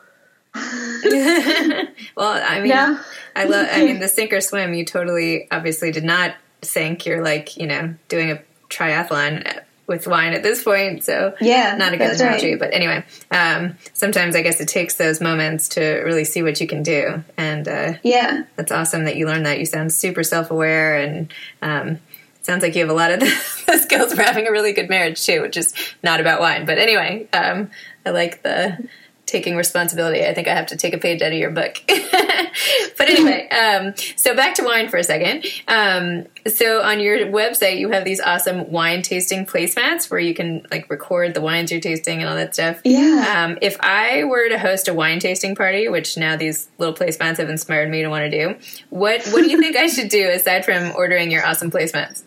well, 0.55 2.43
I 2.43 2.61
mean, 2.61 2.71
yeah. 2.71 3.03
I 3.37 3.45
love. 3.45 3.69
I 3.71 3.85
mean, 3.85 3.99
the 4.01 4.09
sink 4.09 4.33
or 4.33 4.41
swim. 4.41 4.75
You 4.75 4.85
totally, 4.85 5.49
obviously, 5.51 5.93
did 5.93 6.05
not 6.05 6.35
sink. 6.63 7.07
You're 7.07 7.23
like, 7.23 7.57
you 7.57 7.67
know, 7.67 7.95
doing 8.09 8.31
a 8.31 8.43
triathlon 8.69 9.63
with 9.87 10.07
wine 10.07 10.35
at 10.35 10.43
this 10.43 10.63
point. 10.63 11.03
So 11.03 11.35
yeah, 11.41 11.75
not 11.77 11.95
a 11.95 11.97
good 11.97 12.21
analogy, 12.21 12.51
right. 12.51 12.59
but 12.61 12.75
anyway, 12.75 13.05
um, 13.31 13.77
sometimes 13.95 14.37
I 14.37 14.43
guess 14.43 14.61
it 14.61 14.69
takes 14.69 14.95
those 14.95 15.21
moments 15.21 15.71
to 15.71 16.03
really 16.05 16.25
see 16.25 16.43
what 16.43 16.61
you 16.61 16.67
can 16.67 16.83
do. 16.83 17.25
And 17.37 17.67
uh, 17.67 17.95
yeah, 18.03 18.45
that's 18.57 18.71
awesome 18.71 19.05
that 19.05 19.17
you 19.17 19.27
learned 19.27 19.47
that. 19.47 19.59
You 19.59 19.67
sound 19.67 19.93
super 19.93 20.23
self 20.23 20.51
aware 20.53 20.97
and. 20.97 21.33
Um, 21.63 21.99
sounds 22.41 22.63
like 22.63 22.75
you 22.75 22.81
have 22.81 22.89
a 22.89 22.95
lot 22.95 23.11
of 23.11 23.21
the, 23.67 23.79
skills 23.79 24.15
for 24.15 24.23
having 24.23 24.47
a 24.47 24.51
really 24.51 24.73
good 24.73 24.89
marriage 24.89 25.23
too, 25.27 25.43
which 25.43 25.59
is 25.59 25.75
not 26.03 26.19
about 26.19 26.41
wine. 26.41 26.65
But 26.65 26.79
anyway, 26.79 27.29
um, 27.35 27.71
I 28.07 28.11
like 28.11 28.43
the 28.43 28.89
taking 29.29 29.57
responsibility. 29.57 30.25
I 30.25 30.33
think 30.33 30.49
I 30.49 30.55
have 30.55 30.67
to 30.69 30.77
take 30.77 30.95
a 30.95 30.99
page 30.99 31.21
out 31.21 31.33
of 31.33 31.39
your 31.39 31.51
book. 31.51 31.81
but 31.87 33.09
anyway, 33.09 33.47
um, 33.51 33.95
so 34.17 34.35
back 34.35 34.55
to 34.55 34.65
wine 34.65 34.89
for 34.89 34.97
a 34.97 35.05
second. 35.05 35.45
Um, 35.69 36.27
so 36.47 36.83
on 36.83 36.99
your 36.99 37.27
website, 37.27 37.79
you 37.79 37.91
have 37.91 38.05
these 38.05 38.21
awesome 38.21 38.73
wine 38.73 39.03
tasting 39.03 39.45
placemats 39.45 40.11
where 40.11 40.19
you 40.19 40.35
can 40.35 40.67
like 40.71 40.89
record 40.91 41.35
the 41.35 41.43
wines 41.43 41.71
you're 41.71 41.81
tasting 41.81 42.21
and 42.21 42.29
all 42.29 42.37
that 42.37 42.55
stuff. 42.55 42.81
Yeah. 42.85 43.45
Um, 43.47 43.59
if 43.61 43.77
I 43.81 44.25
were 44.25 44.49
to 44.49 44.59
host 44.59 44.89
a 44.89 44.95
wine 44.95 45.21
tasting 45.21 45.55
party, 45.55 45.89
which 45.89 46.17
now 46.17 46.37
these 46.37 46.69
little 46.79 46.95
placemats 46.95 47.37
have 47.37 47.51
inspired 47.51 47.91
me 47.91 48.03
to 48.03 48.09
want 48.09 48.31
to 48.31 48.31
do, 48.31 48.59
what 48.89 49.27
what 49.29 49.43
do 49.43 49.51
you 49.51 49.61
think 49.61 49.77
I 49.77 49.87
should 49.89 50.09
do 50.09 50.29
aside 50.31 50.65
from 50.65 50.93
ordering 50.97 51.31
your 51.31 51.47
awesome 51.47 51.71
placemats? 51.71 52.25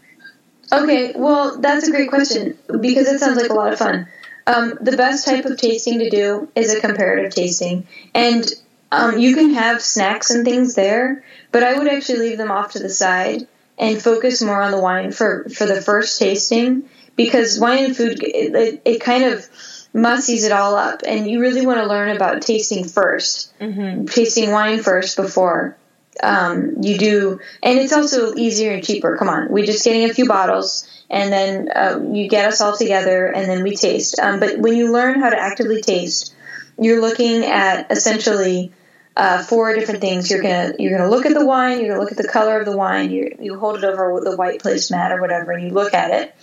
Okay, 0.72 1.12
well, 1.16 1.60
that's 1.60 1.88
a 1.88 1.92
great 1.92 2.10
question 2.10 2.58
because 2.80 3.08
it 3.08 3.20
sounds 3.20 3.36
like 3.36 3.50
a 3.50 3.54
lot 3.54 3.74
of 3.74 3.80
fun. 3.80 4.08
Um, 4.48 4.78
the 4.82 4.98
best 4.98 5.26
type 5.26 5.46
of 5.46 5.58
tasting 5.58 6.00
to 6.00 6.10
do 6.10 6.50
is 6.56 6.74
a 6.74 6.82
comparative 6.82 7.34
tasting, 7.34 7.88
and 8.14 8.46
um, 8.92 9.20
you 9.20 9.36
can 9.36 9.54
have 9.54 9.82
snacks 9.82 10.32
and 10.32 10.44
things 10.44 10.76
there, 10.76 11.24
but 11.52 11.64
I 11.64 11.78
would 11.78 11.88
actually 11.88 12.20
leave 12.30 12.38
them 12.38 12.52
off 12.52 12.74
to 12.74 12.80
the 12.80 12.90
side 12.90 13.48
and 13.78 14.02
focus 14.02 14.42
more 14.42 14.62
on 14.62 14.72
the 14.72 14.80
wine 14.80 15.12
for 15.12 15.48
for 15.50 15.66
the 15.66 15.82
first 15.82 16.20
tasting 16.20 16.90
because 17.16 17.60
wine 17.60 17.86
and 17.86 17.98
food 17.98 18.22
it, 18.24 18.56
it, 18.56 18.82
it 18.86 19.02
kind 19.02 19.24
of 19.24 19.48
mussies 19.94 20.46
it 20.46 20.52
all 20.52 20.76
up, 20.76 21.02
and 21.06 21.30
you 21.30 21.40
really 21.40 21.66
want 21.66 21.80
to 21.80 21.88
learn 21.88 22.16
about 22.16 22.42
tasting 22.42 22.86
1st 22.86 23.52
mm-hmm. 23.60 24.06
tasting 24.06 24.52
wine 24.52 24.82
first 24.82 25.18
before 25.18 25.78
um, 26.24 26.76
you 26.82 26.98
do, 26.98 27.40
and 27.64 27.80
it's 27.80 27.94
also 27.94 28.36
easier 28.36 28.74
and 28.74 28.84
cheaper. 28.84 29.18
Come 29.18 29.30
on, 29.30 29.50
we're 29.50 29.66
just 29.66 29.84
getting 29.84 30.10
a 30.10 30.14
few 30.14 30.28
bottles, 30.28 31.01
and 31.12 31.32
then 31.32 31.70
uh, 31.76 32.00
you 32.14 32.30
get 32.30 32.46
us 32.46 32.62
all 32.62 32.76
together, 32.76 33.28
and 33.28 33.48
then 33.48 33.64
we 33.64 33.76
taste. 33.76 34.18
Um, 34.18 34.40
but 34.40 34.58
when 34.58 34.76
you 34.76 34.92
learn 34.92 35.20
how 35.20 35.30
to 35.30 35.38
actively 35.38 35.82
taste, 35.82 36.34
you're 36.80 37.02
looking 37.02 37.44
at 37.44 37.92
essentially 37.92 38.72
uh, 39.18 39.44
four 39.44 39.76
different 39.76 40.00
things. 40.00 40.32
You're 40.32 40.42
gonna 40.42 40.74
you're 40.80 40.98
gonna 40.98 41.10
look 41.10 41.26
at 41.26 41.34
the 41.34 41.46
wine. 41.46 41.82
You're 41.82 41.90
gonna 41.90 42.00
look 42.00 42.14
at 42.14 42.18
the 42.18 42.28
color 42.28 42.58
of 42.60 42.66
the 42.66 42.76
wine. 42.76 43.12
You 43.12 43.36
you 43.40 43.60
hold 43.60 43.78
it 43.78 43.84
over 43.84 44.22
the 44.24 44.38
white 44.38 44.62
placemat 44.62 45.12
or 45.12 45.20
whatever, 45.20 45.52
and 45.52 45.68
you 45.68 45.74
look 45.74 45.94
at 45.94 46.12
it, 46.12 46.34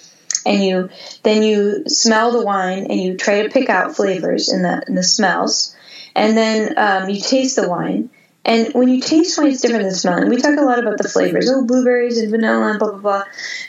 and 0.44 0.62
you 0.62 0.90
then 1.22 1.42
you 1.42 1.84
smell 1.86 2.30
the 2.30 2.44
wine, 2.44 2.88
and 2.90 3.00
you 3.00 3.16
try 3.16 3.42
to 3.42 3.48
pick 3.48 3.70
out 3.70 3.96
flavors 3.96 4.52
in 4.52 4.60
the 4.60 4.82
in 4.86 4.94
the 4.94 5.02
smells, 5.02 5.74
and 6.14 6.36
then 6.36 6.74
um, 6.76 7.08
you 7.08 7.22
taste 7.22 7.56
the 7.56 7.66
wine 7.66 8.10
and 8.44 8.72
when 8.72 8.88
you 8.88 9.02
taste 9.02 9.36
wine, 9.36 9.48
it's 9.48 9.60
different 9.60 9.82
than 9.82 9.94
smelling. 9.94 10.30
We 10.30 10.38
talk 10.38 10.58
a 10.58 10.62
lot 10.62 10.78
about 10.78 10.96
the 10.96 11.08
flavors, 11.08 11.50
oh, 11.50 11.66
blueberries 11.66 12.16
and 12.16 12.30
vanilla 12.30 12.70
and 12.70 12.78
blah, 12.78 12.92
blah, 12.92 13.00
blah. 13.00 13.24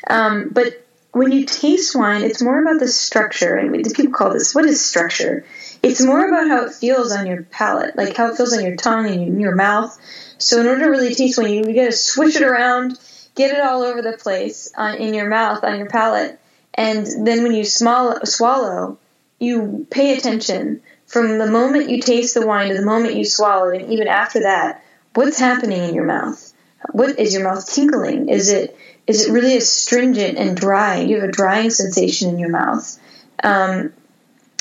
Um, 0.07 0.49
but 0.53 0.85
when 1.11 1.31
you 1.31 1.45
taste 1.45 1.95
wine, 1.95 2.23
it's 2.23 2.41
more 2.41 2.61
about 2.61 2.79
the 2.79 2.87
structure. 2.87 3.55
And 3.55 3.73
people 3.93 4.13
call 4.13 4.33
this, 4.33 4.53
what 4.53 4.65
is 4.65 4.83
structure? 4.83 5.45
It's 5.81 6.03
more 6.03 6.27
about 6.27 6.47
how 6.47 6.65
it 6.65 6.73
feels 6.73 7.11
on 7.11 7.25
your 7.25 7.43
palate, 7.43 7.95
like 7.95 8.15
how 8.15 8.27
it 8.31 8.37
feels 8.37 8.53
on 8.53 8.63
your 8.63 8.75
tongue 8.75 9.07
and 9.07 9.21
in 9.21 9.39
your 9.39 9.55
mouth. 9.55 9.97
So 10.37 10.59
in 10.59 10.67
order 10.67 10.85
to 10.85 10.89
really 10.89 11.15
taste 11.15 11.37
wine, 11.37 11.51
you, 11.51 11.63
you 11.67 11.75
got 11.75 11.85
to 11.85 11.91
swish 11.91 12.35
it 12.35 12.43
around, 12.43 12.99
get 13.35 13.51
it 13.51 13.61
all 13.61 13.83
over 13.83 14.01
the 14.01 14.17
place 14.17 14.71
on, 14.77 14.95
in 14.95 15.13
your 15.13 15.29
mouth, 15.29 15.63
on 15.63 15.77
your 15.77 15.89
palate. 15.89 16.39
And 16.73 17.05
then 17.25 17.43
when 17.43 17.53
you 17.53 17.65
small, 17.65 18.25
swallow, 18.25 18.97
you 19.39 19.87
pay 19.89 20.17
attention 20.17 20.81
from 21.07 21.39
the 21.39 21.49
moment 21.49 21.89
you 21.89 22.01
taste 22.01 22.35
the 22.35 22.45
wine 22.45 22.69
to 22.69 22.75
the 22.75 22.85
moment 22.85 23.15
you 23.15 23.25
swallow 23.25 23.69
and 23.69 23.91
even 23.91 24.07
after 24.07 24.41
that, 24.41 24.83
what's 25.15 25.39
happening 25.39 25.83
in 25.83 25.95
your 25.95 26.05
mouth? 26.05 26.48
What 26.91 27.19
is 27.19 27.33
your 27.33 27.43
mouth 27.43 27.71
tingling? 27.71 28.29
Is 28.29 28.49
it 28.49 28.77
is 29.07 29.27
it 29.27 29.31
really 29.31 29.57
astringent 29.57 30.37
and 30.37 30.55
dry? 30.55 30.99
You 30.99 31.19
have 31.19 31.29
a 31.29 31.31
drying 31.31 31.71
sensation 31.71 32.29
in 32.29 32.39
your 32.39 32.49
mouth. 32.49 32.99
Um, 33.43 33.93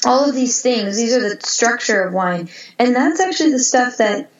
all 0.07 0.29
of 0.29 0.35
these 0.35 0.63
things, 0.63 0.97
these 0.97 1.15
are 1.15 1.21
the 1.21 1.41
structure 1.41 2.03
of 2.03 2.15
wine, 2.15 2.49
and 2.79 2.95
that's 2.95 3.21
actually 3.21 3.53
the 3.53 3.59
stuff 3.59 3.99
that 3.99 4.31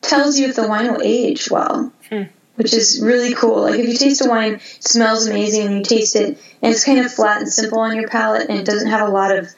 tells 0.00 0.38
you 0.38 0.48
if 0.48 0.56
the 0.56 0.66
wine 0.66 0.92
will 0.92 1.02
age 1.02 1.50
well. 1.50 1.92
Hmm 2.08 2.24
which 2.58 2.74
is 2.74 3.00
really 3.00 3.34
cool. 3.34 3.62
Like 3.62 3.78
if 3.78 3.88
you 3.88 3.96
taste 3.96 4.26
a 4.26 4.28
wine, 4.28 4.54
it 4.54 4.62
smells 4.80 5.28
amazing, 5.28 5.68
and 5.68 5.76
you 5.76 5.84
taste 5.84 6.16
it, 6.16 6.26
and 6.60 6.74
it's 6.74 6.84
kind 6.84 6.98
of 6.98 7.12
flat 7.12 7.40
and 7.40 7.48
simple 7.48 7.78
on 7.78 7.94
your 7.94 8.08
palate, 8.08 8.48
and 8.50 8.58
it 8.58 8.66
doesn't 8.66 8.90
have 8.90 9.08
a 9.08 9.12
lot 9.12 9.30
of 9.30 9.48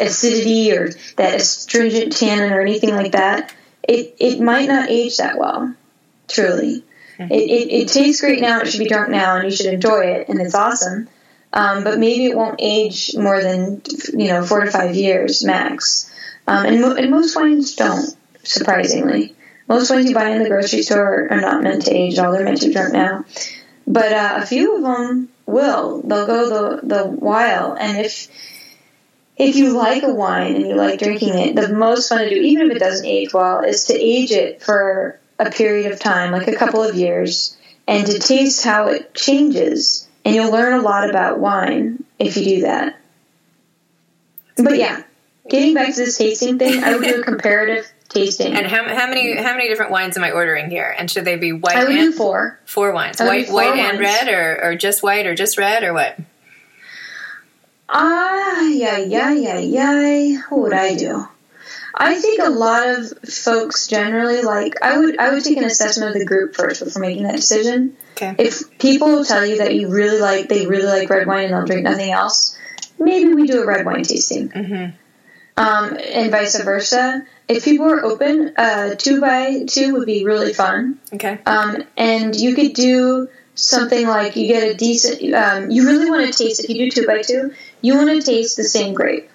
acidity 0.00 0.72
or 0.72 0.90
that 1.16 1.34
astringent 1.34 2.16
tannin 2.16 2.52
or 2.52 2.60
anything 2.60 2.94
like 2.94 3.12
that, 3.12 3.54
it, 3.84 4.16
it 4.18 4.40
might 4.40 4.68
not 4.68 4.90
age 4.90 5.18
that 5.18 5.38
well, 5.38 5.72
truly. 6.28 6.84
It, 7.18 7.32
it, 7.32 7.72
it, 7.72 7.88
tastes 7.88 8.20
great 8.20 8.42
now, 8.42 8.60
it 8.60 8.68
should 8.68 8.80
be 8.80 8.88
drunk 8.88 9.08
now, 9.08 9.36
and 9.36 9.44
you 9.44 9.56
should 9.56 9.72
enjoy 9.72 10.00
it, 10.00 10.28
and 10.28 10.40
it's 10.40 10.54
awesome. 10.54 11.08
Um, 11.52 11.82
but 11.82 11.98
maybe 11.98 12.26
it 12.26 12.36
won't 12.36 12.60
age 12.60 13.16
more 13.16 13.42
than, 13.42 13.80
you 14.12 14.28
know, 14.28 14.44
four 14.44 14.64
to 14.64 14.70
five 14.70 14.94
years 14.94 15.42
max. 15.42 16.12
Um, 16.46 16.66
and, 16.66 16.80
mo- 16.82 16.94
and 16.94 17.10
most 17.10 17.34
wines 17.34 17.74
don't, 17.74 18.14
surprisingly. 18.42 19.34
Most 19.66 19.90
wines 19.90 20.08
you 20.08 20.14
buy 20.14 20.30
in 20.30 20.42
the 20.42 20.50
grocery 20.50 20.82
store 20.82 21.28
are 21.30 21.40
not 21.40 21.62
meant 21.62 21.86
to 21.86 21.94
age 21.94 22.18
at 22.18 22.26
all, 22.26 22.32
they're 22.32 22.44
meant 22.44 22.60
to 22.60 22.68
be 22.68 22.74
drunk 22.74 22.92
now. 22.92 23.24
But 23.86 24.12
uh, 24.12 24.38
a 24.42 24.46
few 24.46 24.76
of 24.76 24.82
them 24.82 25.30
will. 25.46 26.02
They'll 26.02 26.26
go 26.26 26.80
the, 26.80 26.86
the 26.86 27.04
while. 27.04 27.76
And 27.78 28.04
if 28.04 28.28
if 29.36 29.54
you 29.54 29.76
like 29.76 30.02
a 30.02 30.12
wine 30.12 30.56
and 30.56 30.66
you 30.66 30.74
like 30.74 30.98
drinking 30.98 31.38
it, 31.38 31.56
the 31.56 31.68
most 31.68 32.08
fun 32.08 32.20
to 32.20 32.30
do, 32.30 32.36
even 32.36 32.70
if 32.70 32.76
it 32.76 32.80
doesn't 32.80 33.06
age 33.06 33.34
well, 33.34 33.60
is 33.60 33.84
to 33.84 33.94
age 33.94 34.30
it 34.30 34.62
for 34.62 35.20
a 35.38 35.50
period 35.50 35.92
of 35.92 36.00
time, 36.00 36.32
like 36.32 36.48
a 36.48 36.56
couple 36.56 36.82
of 36.82 36.94
years, 36.94 37.56
and 37.86 38.06
to 38.06 38.18
taste 38.18 38.64
how 38.64 38.88
it 38.88 39.14
changes. 39.14 40.08
And 40.24 40.34
you'll 40.34 40.50
learn 40.50 40.78
a 40.78 40.82
lot 40.82 41.08
about 41.08 41.38
wine 41.38 42.04
if 42.18 42.36
you 42.36 42.44
do 42.44 42.60
that. 42.62 42.98
But 44.56 44.76
yeah, 44.76 45.02
getting 45.48 45.74
back 45.74 45.94
to 45.94 45.96
this 45.96 46.18
tasting 46.18 46.58
thing, 46.58 46.82
I 46.82 46.96
would 46.96 47.04
do 47.04 47.20
a 47.20 47.24
comparative 47.24 47.90
tasting. 48.08 48.54
And 48.54 48.66
how, 48.66 48.82
how 48.88 49.08
many 49.08 49.36
how 49.36 49.54
many 49.54 49.68
different 49.68 49.92
wines 49.92 50.16
am 50.16 50.24
I 50.24 50.30
ordering 50.30 50.70
here? 50.70 50.94
And 50.98 51.10
should 51.10 51.24
they 51.24 51.36
be 51.36 51.52
white? 51.52 51.76
I 51.76 51.84
would 51.84 51.94
and, 51.94 52.12
do 52.12 52.12
four. 52.12 52.58
Four 52.64 52.92
wines. 52.92 53.20
White, 53.20 53.50
white 53.50 53.76
wines. 53.76 53.90
and 53.90 54.00
red, 54.00 54.28
or, 54.28 54.64
or 54.64 54.76
just 54.76 55.02
white, 55.02 55.26
or 55.26 55.34
just 55.34 55.58
red, 55.58 55.84
or 55.84 55.92
what? 55.92 56.18
Ah, 57.88 58.62
yeah, 58.62 58.98
yeah, 58.98 59.32
yeah, 59.32 59.58
yeah. 59.58 60.40
What 60.48 60.62
would 60.62 60.72
I 60.72 60.96
do? 60.96 61.28
I 61.96 62.16
think 62.16 62.40
a 62.42 62.50
lot 62.50 62.86
of 62.88 63.10
folks 63.26 63.86
generally 63.86 64.42
like. 64.42 64.74
I 64.82 64.98
would 64.98 65.18
I 65.18 65.32
would 65.32 65.42
take 65.42 65.56
an 65.56 65.64
assessment 65.64 66.14
of 66.14 66.18
the 66.18 66.26
group 66.26 66.54
first 66.54 66.84
before 66.84 67.00
making 67.00 67.22
that 67.22 67.36
decision. 67.36 67.96
Okay. 68.12 68.34
If 68.38 68.78
people 68.78 69.24
tell 69.24 69.46
you 69.46 69.58
that 69.58 69.74
you 69.74 69.88
really 69.88 70.20
like 70.20 70.48
they 70.48 70.66
really 70.66 70.86
like 70.86 71.08
red 71.08 71.26
wine 71.26 71.44
and 71.44 71.54
they'll 71.54 71.64
drink 71.64 71.84
nothing 71.84 72.10
else, 72.10 72.56
maybe 72.98 73.32
we 73.32 73.46
do 73.46 73.62
a 73.62 73.66
red 73.66 73.86
wine 73.86 74.02
tasting. 74.02 74.50
Mm-hmm. 74.50 74.96
Um, 75.58 75.98
and 76.12 76.30
vice 76.30 76.62
versa. 76.62 77.26
If 77.48 77.64
people 77.64 77.86
are 77.86 78.04
open, 78.04 78.52
uh, 78.58 78.94
two 78.96 79.20
by 79.20 79.64
two 79.66 79.94
would 79.94 80.06
be 80.06 80.24
really 80.24 80.52
fun. 80.52 81.00
Okay. 81.14 81.38
Um, 81.46 81.82
and 81.96 82.36
you 82.36 82.54
could 82.54 82.74
do 82.74 83.28
something 83.54 84.06
like 84.06 84.36
you 84.36 84.48
get 84.48 84.70
a 84.70 84.74
decent. 84.74 85.32
Um, 85.32 85.70
you 85.70 85.86
really 85.86 86.10
want 86.10 86.30
to 86.30 86.44
taste 86.44 86.62
if 86.62 86.68
you 86.68 86.90
do 86.90 86.90
two 86.90 87.06
by 87.06 87.22
two. 87.22 87.54
You 87.80 87.96
want 87.96 88.10
to 88.10 88.20
taste 88.20 88.58
the 88.58 88.64
same 88.64 88.92
grape. 88.92 89.30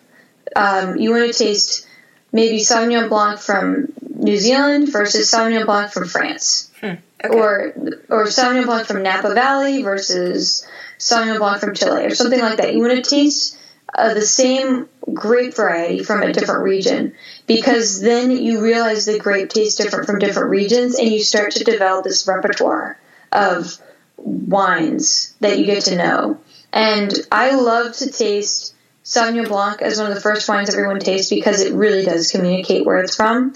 Um, 0.55 0.97
you 0.97 1.09
want 1.11 1.31
to 1.31 1.37
taste 1.37 1.87
maybe 2.31 2.59
Sauvignon 2.59 3.09
Blanc 3.09 3.39
from 3.39 3.91
New 4.15 4.37
Zealand 4.37 4.91
versus 4.91 5.31
Sauvignon 5.31 5.65
Blanc 5.65 5.91
from 5.91 6.07
France, 6.07 6.71
Okay. 6.77 6.99
or 7.29 7.73
or 8.09 8.25
Sauvignon 8.25 8.65
Blanc 8.65 8.87
from 8.87 9.03
Napa 9.03 9.33
Valley 9.33 9.81
versus 9.83 10.65
Sauvignon 10.99 11.39
Blanc 11.39 11.59
from 11.59 11.75
Chile, 11.75 12.05
or 12.05 12.15
something 12.15 12.39
like 12.39 12.57
that. 12.57 12.73
You 12.73 12.81
want 12.81 13.03
to 13.03 13.09
taste 13.09 13.57
uh, 13.93 14.13
the 14.13 14.21
same 14.21 14.87
grape 15.13 15.53
variety 15.55 16.03
from 16.03 16.23
a 16.23 16.31
different 16.31 16.63
region 16.63 17.13
because 17.47 17.99
then 17.99 18.31
you 18.31 18.61
realize 18.61 19.05
the 19.05 19.19
grape 19.19 19.49
tastes 19.49 19.75
different 19.75 20.05
from 20.05 20.19
different 20.19 20.49
regions, 20.49 20.97
and 20.97 21.09
you 21.09 21.19
start 21.21 21.51
to 21.51 21.63
develop 21.63 22.03
this 22.05 22.27
repertoire 22.27 22.97
of 23.31 23.77
wines 24.17 25.33
that 25.39 25.57
you 25.57 25.65
get 25.65 25.83
to 25.85 25.95
know. 25.95 26.39
And 26.71 27.13
I 27.31 27.55
love 27.55 27.93
to 27.97 28.09
taste 28.11 28.73
Sauvignon 29.03 29.47
Blanc 29.47 29.81
is 29.81 29.97
one 29.97 30.07
of 30.07 30.15
the 30.15 30.21
first 30.21 30.47
wines 30.47 30.69
everyone 30.69 30.99
tastes 30.99 31.29
because 31.29 31.61
it 31.61 31.73
really 31.73 32.05
does 32.05 32.31
communicate 32.31 32.85
where 32.85 32.99
it's 32.99 33.15
from. 33.15 33.53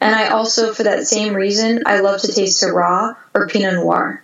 And 0.00 0.14
I 0.14 0.28
also, 0.28 0.72
for 0.72 0.84
that 0.84 1.06
same 1.06 1.34
reason, 1.34 1.82
I 1.86 2.00
love 2.00 2.20
to 2.22 2.32
taste 2.32 2.62
Syrah 2.62 3.16
or 3.34 3.48
Pinot 3.48 3.74
Noir. 3.74 4.22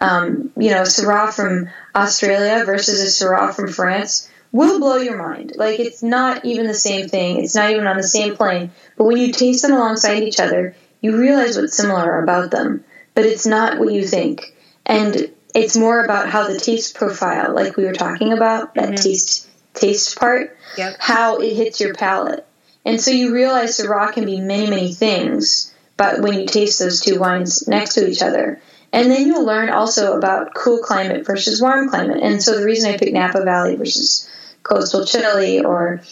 Um, 0.00 0.50
you 0.56 0.70
know, 0.70 0.82
Syrah 0.82 1.32
from 1.32 1.68
Australia 1.94 2.64
versus 2.64 3.00
a 3.00 3.24
Syrah 3.24 3.54
from 3.54 3.68
France 3.68 4.30
will 4.50 4.80
blow 4.80 4.96
your 4.96 5.16
mind. 5.16 5.52
Like, 5.56 5.78
it's 5.78 6.02
not 6.02 6.44
even 6.44 6.66
the 6.66 6.74
same 6.74 7.08
thing, 7.08 7.42
it's 7.42 7.54
not 7.54 7.70
even 7.70 7.86
on 7.86 7.96
the 7.96 8.02
same 8.02 8.36
plane. 8.36 8.70
But 8.96 9.04
when 9.04 9.16
you 9.16 9.32
taste 9.32 9.62
them 9.62 9.72
alongside 9.72 10.22
each 10.22 10.40
other, 10.40 10.74
you 11.00 11.16
realize 11.16 11.56
what's 11.56 11.76
similar 11.76 12.22
about 12.22 12.50
them. 12.50 12.84
But 13.14 13.26
it's 13.26 13.46
not 13.46 13.78
what 13.78 13.92
you 13.92 14.06
think. 14.06 14.54
And 14.84 15.30
it's 15.54 15.76
more 15.76 16.04
about 16.04 16.28
how 16.28 16.48
the 16.48 16.58
taste 16.58 16.94
profile, 16.94 17.54
like 17.54 17.76
we 17.76 17.84
were 17.84 17.92
talking 17.92 18.32
about, 18.32 18.74
that 18.74 18.96
taste 18.96 19.48
taste 19.74 20.18
part, 20.18 20.56
Yep. 20.76 20.96
how 20.98 21.36
it 21.38 21.54
hits 21.54 21.80
your 21.80 21.94
palate. 21.94 22.46
And 22.84 23.00
so 23.00 23.10
you 23.10 23.32
realize 23.32 23.78
Syrah 23.78 24.12
can 24.12 24.24
be 24.24 24.40
many, 24.40 24.68
many 24.68 24.92
things, 24.92 25.72
but 25.96 26.20
when 26.20 26.34
you 26.38 26.46
taste 26.46 26.78
those 26.78 27.00
two 27.00 27.20
wines 27.20 27.68
next 27.68 27.94
to 27.94 28.08
each 28.08 28.22
other. 28.22 28.60
And 28.92 29.10
then 29.10 29.26
you'll 29.26 29.44
learn 29.44 29.70
also 29.70 30.16
about 30.16 30.54
cool 30.54 30.78
climate 30.78 31.24
versus 31.24 31.62
warm 31.62 31.88
climate. 31.88 32.20
And 32.22 32.42
so 32.42 32.58
the 32.58 32.66
reason 32.66 32.92
I 32.92 32.98
picked 32.98 33.12
Napa 33.12 33.42
Valley 33.42 33.76
versus 33.76 34.28
coastal 34.62 35.06
Chile 35.06 35.64
or 35.64 36.02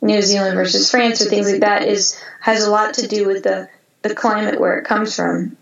New 0.00 0.22
Zealand 0.22 0.54
versus 0.54 0.90
France 0.90 1.20
or 1.20 1.26
things 1.26 1.50
like 1.50 1.60
that 1.60 1.86
is 1.86 2.18
has 2.40 2.64
a 2.64 2.70
lot 2.70 2.94
to 2.94 3.06
do 3.06 3.26
with 3.26 3.42
the, 3.42 3.68
the 4.02 4.14
climate 4.14 4.58
where 4.58 4.78
it 4.78 4.86
comes 4.86 5.14
from. 5.14 5.56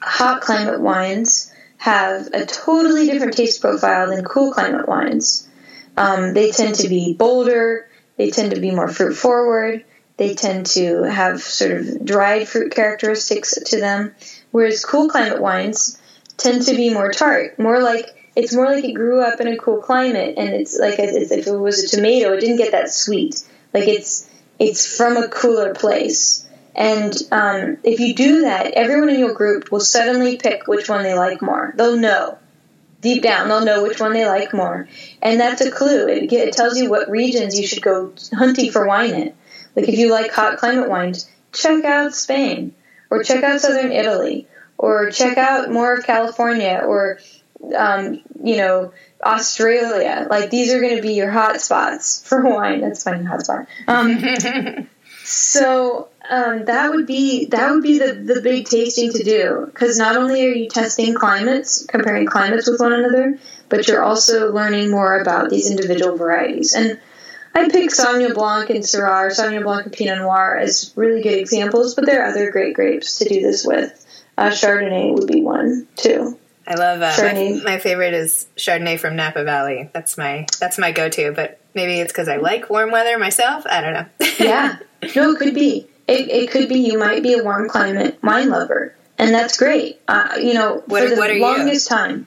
Hot 0.00 0.40
climate 0.40 0.80
wines 0.80 1.52
have 1.76 2.28
a 2.32 2.44
totally 2.46 3.06
different 3.06 3.36
taste 3.36 3.60
profile 3.60 4.08
than 4.08 4.24
cool 4.24 4.52
climate 4.52 4.88
wines. 4.88 5.48
Um, 5.96 6.34
they 6.34 6.50
tend 6.50 6.76
to 6.76 6.88
be 6.88 7.14
bolder, 7.14 7.88
they 8.16 8.30
tend 8.30 8.54
to 8.54 8.60
be 8.60 8.70
more 8.70 8.88
fruit 8.88 9.14
forward, 9.14 9.84
they 10.16 10.34
tend 10.34 10.66
to 10.66 11.02
have 11.02 11.40
sort 11.40 11.72
of 11.72 12.04
dried 12.04 12.48
fruit 12.48 12.72
characteristics 12.74 13.54
to 13.66 13.80
them, 13.80 14.14
whereas 14.50 14.84
cool 14.84 15.08
climate 15.08 15.40
wines 15.40 16.00
tend 16.36 16.62
to 16.62 16.74
be 16.74 16.90
more 16.90 17.10
tart, 17.12 17.58
more 17.58 17.82
like 17.82 18.06
it's 18.34 18.54
more 18.54 18.66
like 18.66 18.84
it 18.84 18.92
grew 18.92 19.20
up 19.20 19.40
in 19.40 19.48
a 19.48 19.58
cool 19.58 19.78
climate, 19.82 20.34
and 20.38 20.48
it's 20.48 20.78
like 20.78 20.98
as 20.98 21.30
if 21.30 21.46
it 21.46 21.52
was 21.52 21.84
a 21.84 21.88
tomato, 21.88 22.32
it 22.32 22.40
didn't 22.40 22.56
get 22.56 22.72
that 22.72 22.90
sweet. 22.90 23.42
Like 23.74 23.88
it's 23.88 24.30
it's 24.58 24.96
from 24.96 25.16
a 25.16 25.28
cooler 25.28 25.74
place. 25.74 26.48
And 26.74 27.14
um, 27.30 27.76
if 27.84 28.00
you 28.00 28.14
do 28.14 28.42
that, 28.42 28.72
everyone 28.72 29.10
in 29.10 29.20
your 29.20 29.34
group 29.34 29.70
will 29.70 29.80
suddenly 29.80 30.38
pick 30.38 30.66
which 30.66 30.88
one 30.88 31.02
they 31.02 31.14
like 31.14 31.42
more. 31.42 31.74
They'll 31.76 31.98
know 31.98 32.38
deep 33.02 33.22
down 33.22 33.48
they'll 33.48 33.64
know 33.64 33.82
which 33.82 34.00
one 34.00 34.14
they 34.14 34.26
like 34.26 34.54
more. 34.54 34.88
And 35.20 35.38
that's 35.38 35.60
a 35.60 35.70
clue. 35.70 36.08
It, 36.08 36.30
get- 36.30 36.48
it 36.48 36.54
tells 36.54 36.78
you 36.80 36.88
what 36.88 37.10
regions 37.10 37.60
you 37.60 37.66
should 37.66 37.82
go 37.82 38.14
hunting 38.32 38.70
for 38.72 38.86
wine 38.86 39.10
in. 39.14 39.34
Like 39.76 39.88
if 39.88 39.98
you 39.98 40.10
like 40.10 40.32
hot 40.32 40.56
climate 40.56 40.88
wines 40.88 41.28
check 41.52 41.84
out 41.84 42.14
spain 42.14 42.74
or 43.10 43.22
check 43.22 43.44
out 43.44 43.60
southern 43.60 43.92
italy 43.92 44.46
or 44.78 45.10
check 45.10 45.36
out 45.36 45.70
more 45.70 45.92
of 45.92 46.04
california 46.06 46.80
or 46.82 47.18
um, 47.76 48.22
you 48.42 48.56
know 48.56 48.92
australia. 49.22 50.26
Like 50.28 50.50
these 50.50 50.72
are 50.72 50.80
going 50.80 50.96
to 50.96 51.02
be 51.02 51.14
your 51.14 51.30
hot 51.30 51.60
spots 51.60 52.26
for 52.26 52.42
wine. 52.48 52.80
That's 52.80 53.02
funny 53.02 53.24
hot 53.24 53.42
spot. 53.42 53.66
Um, 53.86 54.88
so 55.24 56.08
um, 56.32 56.64
that 56.64 56.90
would 56.90 57.06
be 57.06 57.44
that 57.46 57.70
would 57.70 57.82
be 57.82 57.98
the, 57.98 58.14
the 58.14 58.40
big 58.40 58.64
tasting 58.64 59.12
to 59.12 59.22
do 59.22 59.66
because 59.66 59.98
not 59.98 60.16
only 60.16 60.46
are 60.46 60.50
you 60.50 60.66
testing 60.66 61.12
climates, 61.12 61.84
comparing 61.84 62.24
climates 62.24 62.66
with 62.66 62.80
one 62.80 62.94
another, 62.94 63.38
but 63.68 63.86
you're 63.86 64.02
also 64.02 64.50
learning 64.50 64.90
more 64.90 65.20
about 65.20 65.50
these 65.50 65.70
individual 65.70 66.16
varieties. 66.16 66.72
And 66.72 66.98
I 67.54 67.68
pick 67.68 67.90
Sauvignon 67.90 68.32
Blanc 68.32 68.70
and 68.70 68.82
Syrah, 68.82 69.26
or 69.26 69.28
Sauvignon 69.28 69.62
Blanc 69.62 69.84
and 69.84 69.92
Pinot 69.92 70.18
Noir 70.20 70.56
as 70.56 70.94
really 70.96 71.22
good 71.22 71.38
examples, 71.38 71.94
but 71.94 72.06
there 72.06 72.22
are 72.22 72.30
other 72.30 72.50
great 72.50 72.74
grapes 72.74 73.18
to 73.18 73.28
do 73.28 73.42
this 73.42 73.66
with. 73.66 73.98
Uh, 74.38 74.48
Chardonnay 74.48 75.12
would 75.12 75.26
be 75.26 75.42
one 75.42 75.86
too. 75.96 76.38
I 76.66 76.76
love 76.76 77.02
uh, 77.02 77.08
my, 77.08 77.12
Chardonnay. 77.12 77.62
my 77.62 77.78
favorite 77.78 78.14
is 78.14 78.46
Chardonnay 78.56 78.98
from 78.98 79.16
Napa 79.16 79.44
Valley. 79.44 79.90
That's 79.92 80.16
my 80.16 80.46
that's 80.58 80.78
my 80.78 80.92
go-to. 80.92 81.32
But 81.32 81.60
maybe 81.74 82.00
it's 82.00 82.10
because 82.10 82.28
I 82.28 82.38
like 82.38 82.70
warm 82.70 82.90
weather 82.90 83.18
myself. 83.18 83.66
I 83.66 83.82
don't 83.82 83.92
know. 83.92 84.06
Yeah, 84.38 84.78
no, 85.14 85.32
it 85.32 85.38
could 85.38 85.54
be. 85.54 85.88
It, 86.08 86.28
it 86.28 86.50
could 86.50 86.68
be 86.68 86.80
you 86.80 86.98
might 86.98 87.22
be 87.22 87.34
a 87.38 87.42
warm 87.44 87.68
climate 87.68 88.18
wine 88.22 88.50
lover, 88.50 88.94
and 89.18 89.34
that's 89.34 89.56
great. 89.56 90.00
Uh, 90.08 90.36
you 90.40 90.54
know, 90.54 90.82
What- 90.86 91.02
for 91.08 91.14
the 91.14 91.20
are 91.22 91.32
you? 91.32 91.40
longest 91.42 91.88
time, 91.88 92.26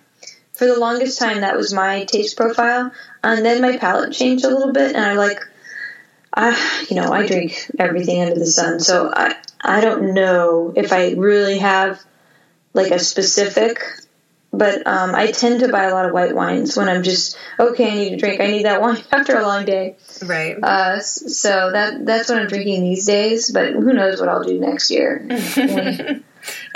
for 0.53 0.65
the 0.65 0.79
longest 0.79 1.19
time, 1.19 1.41
that 1.41 1.57
was 1.57 1.73
my 1.73 2.05
taste 2.05 2.37
profile, 2.37 2.91
and 3.23 3.45
then 3.45 3.61
my 3.61 3.77
palate 3.77 4.13
changed 4.13 4.45
a 4.45 4.49
little 4.49 4.71
bit, 4.71 4.95
and 4.95 5.03
I 5.05 5.13
like, 5.13 5.39
I 6.33 6.85
you 6.89 6.95
know, 6.95 7.11
I 7.11 7.27
drink 7.27 7.69
everything 7.77 8.21
under 8.21 8.35
the 8.35 8.45
sun, 8.45 8.79
so 8.79 9.11
I 9.13 9.35
I 9.61 9.81
don't 9.81 10.13
know 10.13 10.73
if 10.75 10.93
I 10.93 11.11
really 11.11 11.57
have 11.59 12.01
like 12.73 12.91
a 12.91 12.99
specific. 12.99 13.83
But 14.57 14.85
um, 14.87 15.13
I 15.15 15.31
tend 15.31 15.59
to 15.61 15.67
buy 15.69 15.83
a 15.85 15.91
lot 15.93 16.05
of 16.05 16.13
white 16.13 16.35
wines 16.35 16.75
when 16.77 16.87
I'm 16.89 17.03
just 17.03 17.37
okay. 17.59 17.91
I 17.91 17.95
need 17.95 18.13
a 18.13 18.17
drink. 18.17 18.41
I 18.41 18.47
need 18.47 18.65
that 18.65 18.81
wine 18.83 19.01
after 19.11 19.37
a 19.37 19.41
long 19.43 19.65
day. 19.65 19.97
right. 20.23 20.55
Uh, 20.61 20.99
so 20.99 21.71
that 21.71 22.05
that's 22.05 22.29
what 22.29 22.39
I'm 22.39 22.47
drinking 22.47 22.83
these 22.83 23.05
days. 23.05 23.51
But 23.51 23.73
who 23.73 23.93
knows 23.93 24.19
what 24.19 24.29
I'll 24.29 24.43
do 24.43 24.59
next 24.59 24.91
year? 24.91 25.25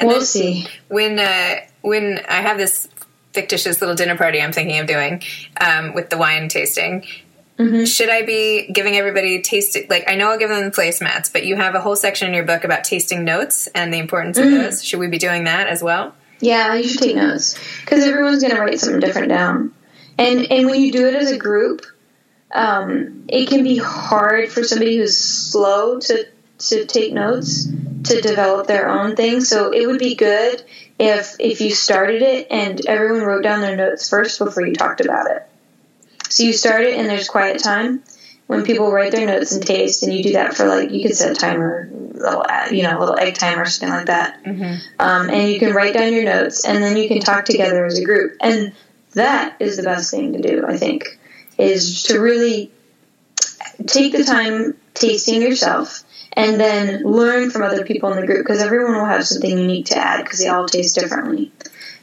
we'll 0.02 0.22
see. 0.22 0.68
when 0.88 1.20
uh, 1.20 1.56
when 1.82 2.20
I 2.28 2.42
have 2.42 2.58
this 2.58 2.88
fictitious 3.34 3.80
little 3.80 3.96
dinner 3.96 4.18
party 4.18 4.42
I'm 4.42 4.52
thinking 4.52 4.80
of 4.80 4.88
doing 4.88 5.22
um, 5.62 5.94
with 5.94 6.10
the 6.10 6.18
wine 6.18 6.50
tasting. 6.50 7.06
Mm-hmm. 7.60 7.84
Should 7.84 8.10
I 8.10 8.22
be 8.26 8.72
giving 8.72 8.96
everybody 8.96 9.42
tasting? 9.42 9.86
Like 9.90 10.06
I 10.10 10.16
know 10.16 10.32
I'll 10.32 10.40
give 10.40 10.50
them 10.50 10.64
the 10.64 10.72
placemats, 10.72 11.32
but 11.32 11.46
you 11.46 11.58
have 11.58 11.76
a 11.76 11.82
whole 11.82 11.96
section 11.98 12.30
in 12.30 12.34
your 12.34 12.46
book 12.46 12.64
about 12.64 12.86
tasting 12.86 13.26
notes 13.26 13.68
and 13.76 13.94
the 13.94 13.98
importance 14.00 14.40
Mm. 14.40 14.46
of 14.46 14.52
those. 14.52 14.84
Should 14.84 15.00
we 15.00 15.08
be 15.08 15.18
doing 15.18 15.44
that 15.44 15.68
as 15.68 15.84
well? 15.84 16.16
Yeah, 16.40 16.76
you 16.76 16.88
should 16.88 17.02
take 17.02 17.16
notes 17.16 17.58
because 17.82 18.04
everyone's 18.06 18.42
going 18.42 18.56
to 18.56 18.62
write 18.62 18.80
something 18.80 19.00
different 19.00 19.30
down. 19.30 19.74
And 20.18 20.52
and 20.52 20.70
when 20.70 20.82
you 20.82 20.92
do 20.92 21.08
it 21.08 21.16
as 21.16 21.32
a 21.32 21.38
group, 21.38 21.86
um, 22.54 23.26
it 23.28 23.50
can 23.50 23.64
be 23.64 23.78
hard 23.78 24.50
for 24.50 24.64
somebody 24.64 24.98
who's 24.98 25.18
slow 25.18 26.00
to 26.00 26.28
to 26.60 26.86
take 26.86 27.14
notes 27.14 27.68
to 28.04 28.22
develop 28.22 28.68
their 28.68 28.90
own 28.90 29.16
thing. 29.16 29.42
So 29.42 29.72
it 29.72 29.86
would 29.88 30.00
be 30.00 30.16
good 30.16 30.64
if 30.98 31.36
if 31.40 31.62
you 31.62 31.72
started 31.72 32.22
it 32.22 32.48
and 32.52 32.86
everyone 32.86 33.24
wrote 33.24 33.44
down 33.44 33.62
their 33.62 33.76
notes 33.76 34.10
first 34.10 34.40
before 34.40 34.66
you 34.66 34.76
talked 34.76 35.02
about 35.02 35.32
it. 35.32 35.44
So 36.30 36.44
you 36.44 36.54
start 36.54 36.84
it 36.84 36.98
and 36.98 37.10
there's 37.10 37.28
quiet 37.28 37.62
time 37.64 38.04
when 38.48 38.66
people 38.66 38.92
write 38.92 39.12
their 39.12 39.28
notes 39.28 39.52
and 39.52 39.66
taste, 39.66 40.02
and 40.02 40.12
you 40.14 40.24
do 40.24 40.34
that 40.34 40.56
for 40.56 40.66
like 40.66 40.92
you 40.92 41.04
could 41.04 41.16
set 41.16 41.32
a 41.32 41.36
timer, 41.36 41.88
little 42.20 42.46
you 42.72 42.84
know, 42.84 42.98
a 42.98 43.00
little 43.00 43.18
egg 43.18 43.36
timer 43.36 43.64
or 43.64 43.66
something 43.66 43.90
like 43.90 44.08
that. 44.08 44.40
Um, 45.00 45.30
and 45.30 45.52
you 45.52 45.60
can 45.60 45.74
write 45.74 45.94
down 45.94 46.14
your 46.14 46.26
notes, 46.26 46.66
and 46.66 46.84
then 46.84 46.98
you 46.98 47.08
can 47.08 47.20
talk 47.20 47.46
together 47.46 47.86
as 47.86 47.98
a 47.98 48.06
group. 48.06 48.38
And 48.42 48.74
that 49.14 49.56
is 49.60 49.78
the 49.78 49.84
best 49.84 50.12
thing 50.12 50.34
to 50.34 50.42
do, 50.42 50.66
I 50.68 50.78
think, 50.78 51.20
is 51.58 52.04
to 52.04 52.20
really 52.20 52.72
take 53.88 54.12
the 54.12 54.24
time 54.24 54.76
tasting 54.94 55.42
yourself 55.42 56.04
and 56.34 56.60
then 56.60 57.04
learn 57.04 57.50
from 57.50 57.64
other 57.64 57.86
people 57.86 58.12
in 58.12 58.20
the 58.20 58.28
group 58.28 58.46
because 58.46 58.62
everyone 58.62 58.96
will 58.96 59.06
have 59.06 59.26
something 59.26 59.58
unique 59.58 59.88
to 59.88 59.98
add 59.98 60.24
because 60.24 60.40
they 60.40 60.48
all 60.48 60.68
taste 60.68 60.96
differently. 60.96 61.52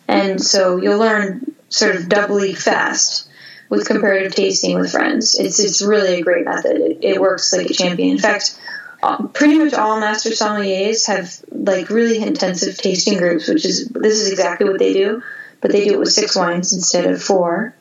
And 0.08 0.42
so 0.42 0.76
you'll 0.78 0.98
learn 0.98 1.54
sort 1.68 1.96
of 1.96 2.08
doubly 2.08 2.54
fast 2.54 3.28
with 3.68 3.86
comparative 3.86 4.34
tasting 4.34 4.78
with 4.78 4.92
friends. 4.92 5.38
It's 5.38 5.58
it's 5.58 5.82
really 5.82 6.20
a 6.20 6.22
great 6.22 6.44
method. 6.44 6.76
It, 6.76 6.98
it 7.02 7.20
works 7.20 7.52
like 7.52 7.68
a 7.68 7.74
champion. 7.74 8.10
In 8.10 8.18
fact, 8.18 8.58
uh, 8.58 8.85
Um, 9.02 9.28
pretty 9.28 9.58
much 9.58 9.74
all 9.74 10.00
master 10.00 10.30
sommeliers 10.30 11.06
have 11.06 11.38
like 11.50 11.90
really 11.90 12.22
intensive 12.22 12.78
tasting 12.78 13.18
groups, 13.18 13.48
which 13.48 13.64
is 13.64 13.88
this 13.88 14.20
is 14.20 14.30
exactly 14.30 14.68
what 14.68 14.78
they 14.78 14.92
do 14.92 15.22
but 15.60 15.72
they 15.72 15.84
do 15.84 15.94
it 15.94 15.98
with 15.98 16.12
six 16.12 16.36
wines 16.36 16.72
instead 16.72 17.06
of 17.06 17.22
four. 17.22 17.74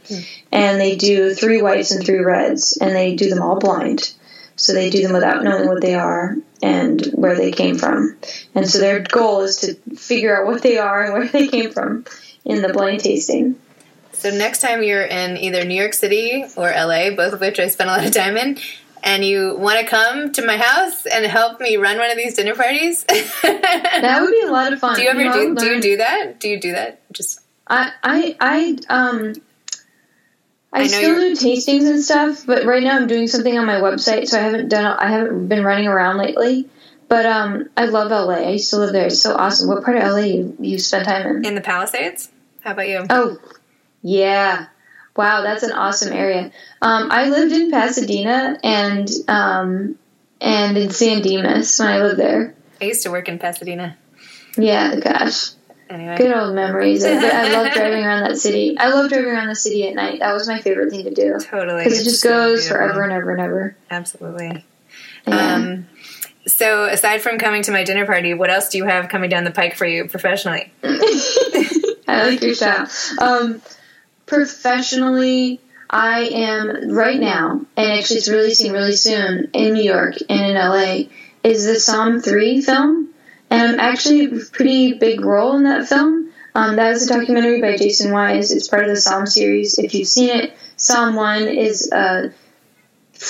And 0.52 0.80
they 0.80 0.96
do 0.96 1.34
three 1.34 1.62
whites 1.62 1.92
and 1.92 2.04
three 2.04 2.20
reds, 2.20 2.78
and 2.80 2.96
they 2.96 3.16
do 3.16 3.30
them 3.30 3.42
all 3.42 3.60
blind. 3.60 4.14
So 4.56 4.74
they 4.74 4.90
do 4.90 5.04
them 5.04 5.14
without 5.14 5.44
knowing 5.44 5.68
what 5.68 5.82
they 5.82 5.96
are 5.96 6.36
and 6.64 7.06
where 7.14 7.36
they 7.36 7.52
came 7.52 7.78
from. 7.78 8.18
And 8.56 8.68
so 8.68 8.80
their 8.80 9.02
goal 9.02 9.42
is 9.42 9.58
to 9.58 9.76
figure 9.96 10.36
out 10.36 10.48
what 10.48 10.64
they 10.64 10.78
are 10.78 11.04
and 11.04 11.14
where 11.14 11.28
they 11.28 11.48
came 11.48 11.72
from 11.72 12.06
in 12.46 12.62
the 12.62 12.70
blind 12.72 13.02
tasting. 13.02 13.60
So 14.14 14.32
next 14.32 14.62
time 14.62 14.82
you're 14.82 15.04
in 15.04 15.38
either 15.38 15.66
New 15.66 15.76
York 15.76 15.94
City 15.94 16.46
or 16.56 16.72
LA, 16.72 17.12
both 17.12 17.34
of 17.34 17.42
which 17.42 17.60
I 17.60 17.68
spent 17.68 17.90
a 17.90 17.94
lot 17.94 18.06
of 18.06 18.14
time 18.14 18.38
in, 18.38 18.58
and 19.06 19.24
you 19.24 19.56
want 19.56 19.80
to 19.80 19.86
come 19.86 20.34
to 20.34 20.46
my 20.46 20.58
house 20.58 21.06
and 21.06 21.26
help 21.26 21.62
me 21.62 21.78
run 21.78 21.98
one 21.98 22.10
of 22.10 22.18
these 22.18 22.34
dinner 22.34 22.56
parties, 22.56 23.04
that 23.04 24.18
would 24.22 24.32
be 24.32 24.42
a 24.42 24.52
lot 24.52 24.74
of 24.74 24.80
fun. 24.80 24.96
Do 24.96 25.04
you 25.04 25.10
ever 25.10 25.24
know, 25.24 25.54
do? 25.54 25.56
Do 25.56 25.66
you 25.68 25.82
do 25.82 25.98
that? 25.98 26.40
Do 26.40 26.50
you 26.50 26.60
do 26.60 26.72
that? 26.72 27.00
Just 27.14 27.40
I 27.68 27.92
I 28.04 28.36
I 28.40 28.78
um 28.90 29.34
I, 30.74 30.82
I 30.82 30.88
still 30.88 31.16
do 31.16 31.32
tastings 31.34 31.88
and 31.88 32.04
stuff, 32.04 32.46
but 32.46 32.66
right 32.66 32.84
now 32.84 32.98
I'm 32.98 33.08
doing 33.08 33.28
something 33.28 33.58
on 33.58 33.66
my 33.66 33.80
website, 33.80 34.28
so 34.28 34.40
I 34.40 34.42
haven't 34.42 34.70
done 34.70 34.86
I 34.86 35.10
haven't 35.12 35.48
been 35.48 35.64
running 35.64 35.88
around 35.88 36.18
lately. 36.18 36.68
But 37.08 37.28
um, 37.28 37.70
I 37.78 37.86
love 37.86 38.10
LA. 38.10 38.34
I 38.34 38.50
used 38.50 38.72
to 38.72 38.78
live 38.78 38.92
there. 38.92 39.06
It's 39.06 39.22
so 39.22 39.36
awesome. 39.36 39.70
What 39.70 39.84
part 39.84 39.98
of 39.98 40.04
LA 40.04 40.22
you, 40.22 40.58
you 40.60 40.80
spent 40.80 41.06
time 41.06 41.28
in? 41.28 41.46
in 41.46 41.56
the 41.56 41.62
Palisades? 41.62 42.32
How 42.62 42.72
about 42.72 42.90
you? 42.90 43.06
Oh, 43.12 43.38
yeah. 44.02 44.66
Wow, 45.16 45.42
that's 45.42 45.64
an 45.64 45.72
awesome 45.72 46.12
area. 46.12 46.52
Um, 46.82 47.10
I 47.12 47.30
lived 47.30 47.54
in 47.54 47.72
Pasadena 47.72 48.60
and 48.64 49.10
um, 49.28 49.98
and 50.42 50.78
in 50.78 50.92
San 50.92 51.22
Dimas 51.22 51.80
when 51.80 51.88
I 51.88 52.00
lived 52.02 52.20
there. 52.20 52.56
I 52.82 52.86
used 52.86 53.04
to 53.04 53.12
work 53.12 53.30
in 53.30 53.40
Pasadena. 53.40 53.98
Yeah, 54.58 54.96
gosh. 55.00 55.52
Anyway, 55.90 56.18
Good 56.18 56.36
old 56.36 56.56
memories. 56.56 57.06
I, 57.06 57.12
I 57.14 57.52
love 57.52 57.72
driving 57.72 58.04
around 58.04 58.24
that 58.24 58.38
city. 58.38 58.76
I 58.78 58.90
love 58.90 59.10
driving 59.10 59.30
around 59.30 59.48
the 59.50 59.56
city 59.56 59.88
at 59.88 59.94
night. 59.94 60.20
That 60.20 60.34
was 60.34 60.48
my 60.48 60.60
favorite 60.60 60.90
thing 60.90 61.04
to 61.04 61.14
do. 61.14 61.38
totally. 61.40 61.84
Because 61.84 62.02
it 62.02 62.04
just 62.06 62.22
so 62.22 62.30
goes 62.30 62.62
beautiful. 62.62 62.78
forever 62.78 63.04
and 63.04 63.14
ever 63.14 63.32
and 63.32 63.42
ever. 63.42 63.78
Absolutely. 63.92 64.66
Yeah. 65.28 65.54
Um, 65.56 65.88
so 66.48 66.86
aside 66.86 67.22
from 67.22 67.38
coming 67.38 67.62
to 67.64 67.72
my 67.72 67.84
dinner 67.84 68.06
party, 68.06 68.34
what 68.34 68.50
else 68.50 68.70
do 68.70 68.78
you 68.78 68.86
have 68.86 69.10
coming 69.10 69.30
down 69.30 69.44
the 69.44 69.52
pike 69.52 69.76
for 69.76 69.86
you 69.86 70.08
professionally? 70.08 70.72
I 70.84 72.28
like 72.28 72.42
your 72.42 72.56
style. 72.56 72.88
Um, 73.20 73.62
professionally, 74.26 75.60
I 75.90 76.22
am 76.22 76.92
right 76.92 77.20
now, 77.20 77.62
and 77.78 77.92
actually 77.92 78.18
it's 78.18 78.28
releasing 78.28 78.72
really 78.72 78.96
soon 78.96 79.50
in 79.54 79.74
New 79.74 79.84
York 79.84 80.16
and 80.30 80.42
in 80.52 80.56
LA, 80.56 81.10
is 81.44 81.66
the 81.66 81.74
Somm 81.74 82.24
3 82.24 82.62
film. 82.62 83.10
And 83.50 83.62
I'm 83.62 83.80
actually 83.80 84.26
a 84.26 84.40
pretty 84.52 84.94
big 84.94 85.22
role 85.22 85.56
in 85.56 85.64
that 85.64 85.88
film. 85.88 86.32
Um, 86.56 86.78
that 86.78 86.94
is 86.94 87.10
a 87.10 87.14
documentary 87.14 87.62
by 87.62 87.78
Jason 87.78 88.12
Wise. 88.12 88.52
It's 88.52 88.68
part 88.68 88.84
of 88.84 88.90
the 88.90 88.96
Somm 88.96 89.28
series. 89.28 89.78
If 89.78 89.94
you've 89.94 90.08
seen 90.08 90.30
it, 90.30 90.58
Somm 90.78 91.16
1 91.16 91.44
is 91.48 91.92
a 91.92 92.34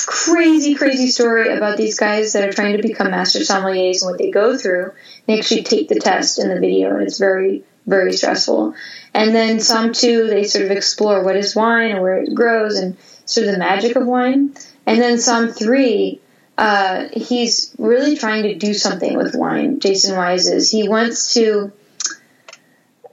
crazy, 0.07 0.75
crazy 0.75 1.07
story 1.07 1.55
about 1.55 1.77
these 1.77 1.99
guys 1.99 2.33
that 2.33 2.47
are 2.47 2.53
trying 2.53 2.77
to 2.77 2.83
become 2.83 3.11
master 3.11 3.39
sommeliers 3.39 4.01
and 4.01 4.11
what 4.11 4.17
they 4.17 4.31
go 4.31 4.57
through. 4.57 4.91
They 5.27 5.37
actually 5.37 5.63
take 5.63 5.89
the 5.89 5.99
test 5.99 6.39
in 6.39 6.49
the 6.49 6.59
video, 6.59 6.95
and 6.95 7.03
it's 7.03 7.19
very, 7.19 7.63
very 7.85 8.13
stressful. 8.13 8.73
And 9.13 9.33
then 9.33 9.57
Somm 9.57 9.97
2, 9.97 10.27
they 10.27 10.43
sort 10.43 10.65
of 10.65 10.71
explore 10.71 11.23
what 11.23 11.35
is 11.35 11.55
wine 11.55 11.91
and 11.91 12.01
where 12.01 12.17
it 12.17 12.33
grows 12.33 12.77
and 12.77 12.97
sort 13.25 13.47
of 13.47 13.53
the 13.53 13.59
magic 13.59 13.95
of 13.95 14.05
wine. 14.05 14.53
And 14.85 15.01
then 15.01 15.17
Somm 15.17 15.55
3, 15.55 16.19
uh, 16.57 17.07
he's 17.13 17.73
really 17.77 18.17
trying 18.17 18.43
to 18.43 18.55
do 18.55 18.73
something 18.73 19.17
with 19.17 19.35
wine. 19.35 19.79
Jason 19.79 20.15
Wise 20.15 20.47
is. 20.47 20.71
He 20.71 20.87
wants 20.87 21.33
to. 21.33 21.71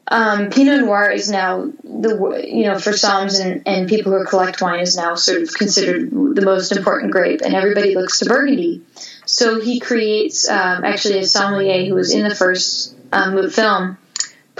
Um, 0.08 0.50
Pinot 0.50 0.80
Noir 0.80 1.11
is 1.11 1.30
now 1.30 1.72
the 1.82 2.44
you 2.46 2.64
know 2.64 2.78
for 2.78 2.90
soms 2.90 3.40
and, 3.40 3.62
and 3.66 3.88
people 3.88 4.12
who 4.12 4.26
collect 4.26 4.61
wine 4.61 4.80
is 4.80 4.94
now 4.94 5.14
sort 5.14 5.40
of 5.40 5.54
considered 5.54 6.11
the 6.11 6.42
most 6.42 6.72
important 6.72 7.12
grape, 7.12 7.40
and 7.40 7.54
everybody 7.54 7.94
looks 7.94 8.18
to 8.18 8.26
Burgundy. 8.26 8.82
So 9.24 9.61
he 9.61 9.80
creates 9.80 10.46
um, 10.48 10.85
actually 10.85 11.20
a 11.20 11.24
sommelier 11.24 11.87
who 11.87 11.94
was 11.94 12.12
in 12.12 12.28
the 12.28 12.35
first 12.35 12.94
um, 13.11 13.48
film 13.48 13.96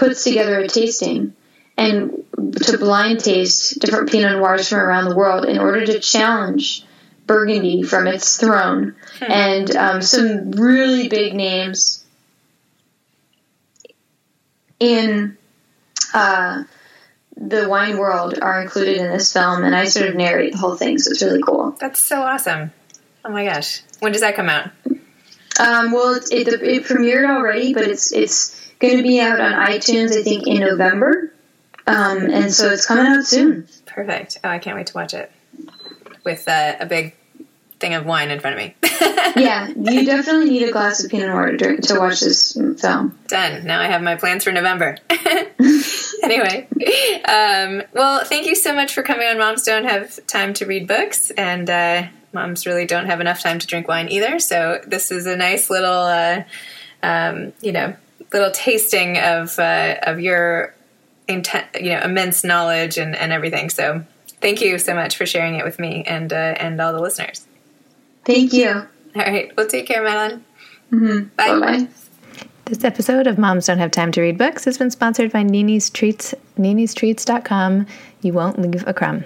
puts 0.03 0.25
together 0.25 0.59
a 0.59 0.67
tasting 0.67 1.33
and 1.77 2.25
to 2.61 2.77
blind 2.77 3.21
taste 3.21 3.79
different 3.79 4.11
Pinot 4.11 4.37
Noirs 4.37 4.67
from 4.67 4.79
around 4.79 5.07
the 5.07 5.15
world 5.15 5.45
in 5.45 5.57
order 5.57 5.85
to 5.85 5.99
challenge 5.99 6.83
Burgundy 7.25 7.83
from 7.83 8.07
its 8.07 8.35
throne, 8.37 8.95
and 9.21 9.73
um, 9.77 10.01
some 10.01 10.51
really 10.51 11.07
big 11.07 11.33
names 11.33 12.03
in 14.77 15.37
uh, 16.13 16.65
the 17.37 17.69
wine 17.69 17.97
world 17.97 18.37
are 18.41 18.61
included 18.61 18.97
in 18.97 19.09
this 19.09 19.31
film, 19.31 19.63
and 19.63 19.73
I 19.73 19.85
sort 19.85 20.09
of 20.09 20.15
narrate 20.15 20.51
the 20.51 20.57
whole 20.57 20.75
thing, 20.75 20.97
so 20.97 21.11
it's 21.11 21.23
really 21.23 21.41
cool. 21.41 21.77
That's 21.79 22.01
so 22.01 22.23
awesome. 22.23 22.73
Oh 23.23 23.29
my 23.29 23.45
gosh. 23.45 23.81
When 24.01 24.11
does 24.11 24.19
that 24.19 24.35
come 24.35 24.49
out? 24.49 24.69
Um, 25.57 25.93
well, 25.93 26.15
it, 26.15 26.29
it, 26.29 26.61
it 26.61 26.83
premiered 26.83 27.29
already, 27.29 27.73
but 27.73 27.83
it's 27.83 28.11
it's 28.11 28.62
going 28.87 28.97
to 28.97 29.03
be 29.03 29.19
out 29.19 29.39
on 29.39 29.53
iTunes, 29.53 30.17
I 30.17 30.23
think, 30.23 30.47
in 30.47 30.59
November, 30.59 31.33
um, 31.87 32.29
and 32.29 32.53
so 32.53 32.69
it's 32.69 32.85
coming 32.85 33.05
out 33.05 33.23
soon. 33.23 33.67
Perfect. 33.85 34.39
Oh, 34.43 34.49
I 34.49 34.59
can't 34.59 34.75
wait 34.75 34.87
to 34.87 34.93
watch 34.93 35.13
it 35.13 35.31
with 36.23 36.47
uh, 36.47 36.75
a 36.79 36.85
big 36.85 37.15
thing 37.79 37.93
of 37.93 38.05
wine 38.05 38.31
in 38.31 38.39
front 38.39 38.57
of 38.57 38.63
me. 38.63 38.75
Yeah, 39.35 39.67
you 39.67 40.05
definitely 40.05 40.51
need 40.51 40.69
a 40.69 40.71
glass 40.71 41.03
of 41.03 41.09
Pinot 41.09 41.29
Noir 41.29 41.51
to, 41.51 41.57
drink, 41.57 41.81
to 41.87 41.99
watch 41.99 42.19
this 42.19 42.53
film. 42.53 43.17
Done. 43.27 43.65
Now 43.65 43.79
I 43.79 43.87
have 43.87 44.01
my 44.01 44.15
plans 44.15 44.43
for 44.43 44.51
November. 44.51 44.97
anyway, 45.09 46.67
um, 47.27 47.81
well, 47.93 48.23
thank 48.25 48.45
you 48.45 48.55
so 48.55 48.75
much 48.75 48.93
for 48.93 49.01
coming 49.01 49.27
on. 49.27 49.39
Moms 49.39 49.63
don't 49.63 49.85
have 49.85 50.23
time 50.27 50.53
to 50.55 50.65
read 50.65 50.87
books, 50.87 51.31
and 51.31 51.67
uh, 51.67 52.07
moms 52.31 52.67
really 52.67 52.85
don't 52.85 53.07
have 53.07 53.21
enough 53.21 53.41
time 53.41 53.57
to 53.57 53.65
drink 53.65 53.87
wine 53.87 54.09
either. 54.09 54.39
So 54.39 54.81
this 54.85 55.09
is 55.09 55.25
a 55.25 55.35
nice 55.35 55.69
little, 55.69 55.91
uh, 55.91 56.43
um, 57.01 57.53
you 57.61 57.71
know, 57.71 57.95
little 58.33 58.51
tasting 58.51 59.17
of 59.17 59.57
uh, 59.59 59.95
of 60.03 60.19
your 60.19 60.73
inten- 61.27 61.81
you 61.81 61.91
know 61.91 62.01
immense 62.01 62.43
knowledge 62.43 62.97
and, 62.97 63.15
and 63.15 63.31
everything. 63.31 63.69
So 63.69 64.03
thank 64.41 64.61
you 64.61 64.77
so 64.77 64.93
much 64.93 65.15
for 65.15 65.25
sharing 65.25 65.55
it 65.55 65.63
with 65.63 65.79
me 65.79 66.03
and 66.05 66.31
uh, 66.33 66.55
and 66.57 66.79
all 66.81 66.93
the 66.93 67.01
listeners. 67.01 67.47
Thank 68.25 68.53
you. 68.53 68.87
All 69.15 69.21
right, 69.21 69.55
well, 69.55 69.67
take 69.67 69.85
care, 69.85 70.03
Madeline. 70.03 70.43
Bye 71.35 71.59
bye. 71.59 71.87
This 72.65 72.83
episode 72.83 73.27
of 73.27 73.37
Moms 73.37 73.65
Don't 73.65 73.77
Have 73.77 73.91
Time 73.91 74.11
to 74.13 74.21
Read 74.21 74.37
Books 74.37 74.65
has 74.65 74.77
been 74.77 74.89
sponsored 74.89 75.31
by 75.31 75.43
Nene's 75.43 75.89
Treats, 75.89 76.33
nenestreats.com. 76.57 77.85
You 78.21 78.33
won't 78.33 78.59
leave 78.59 78.87
a 78.87 78.93
crumb. 78.93 79.25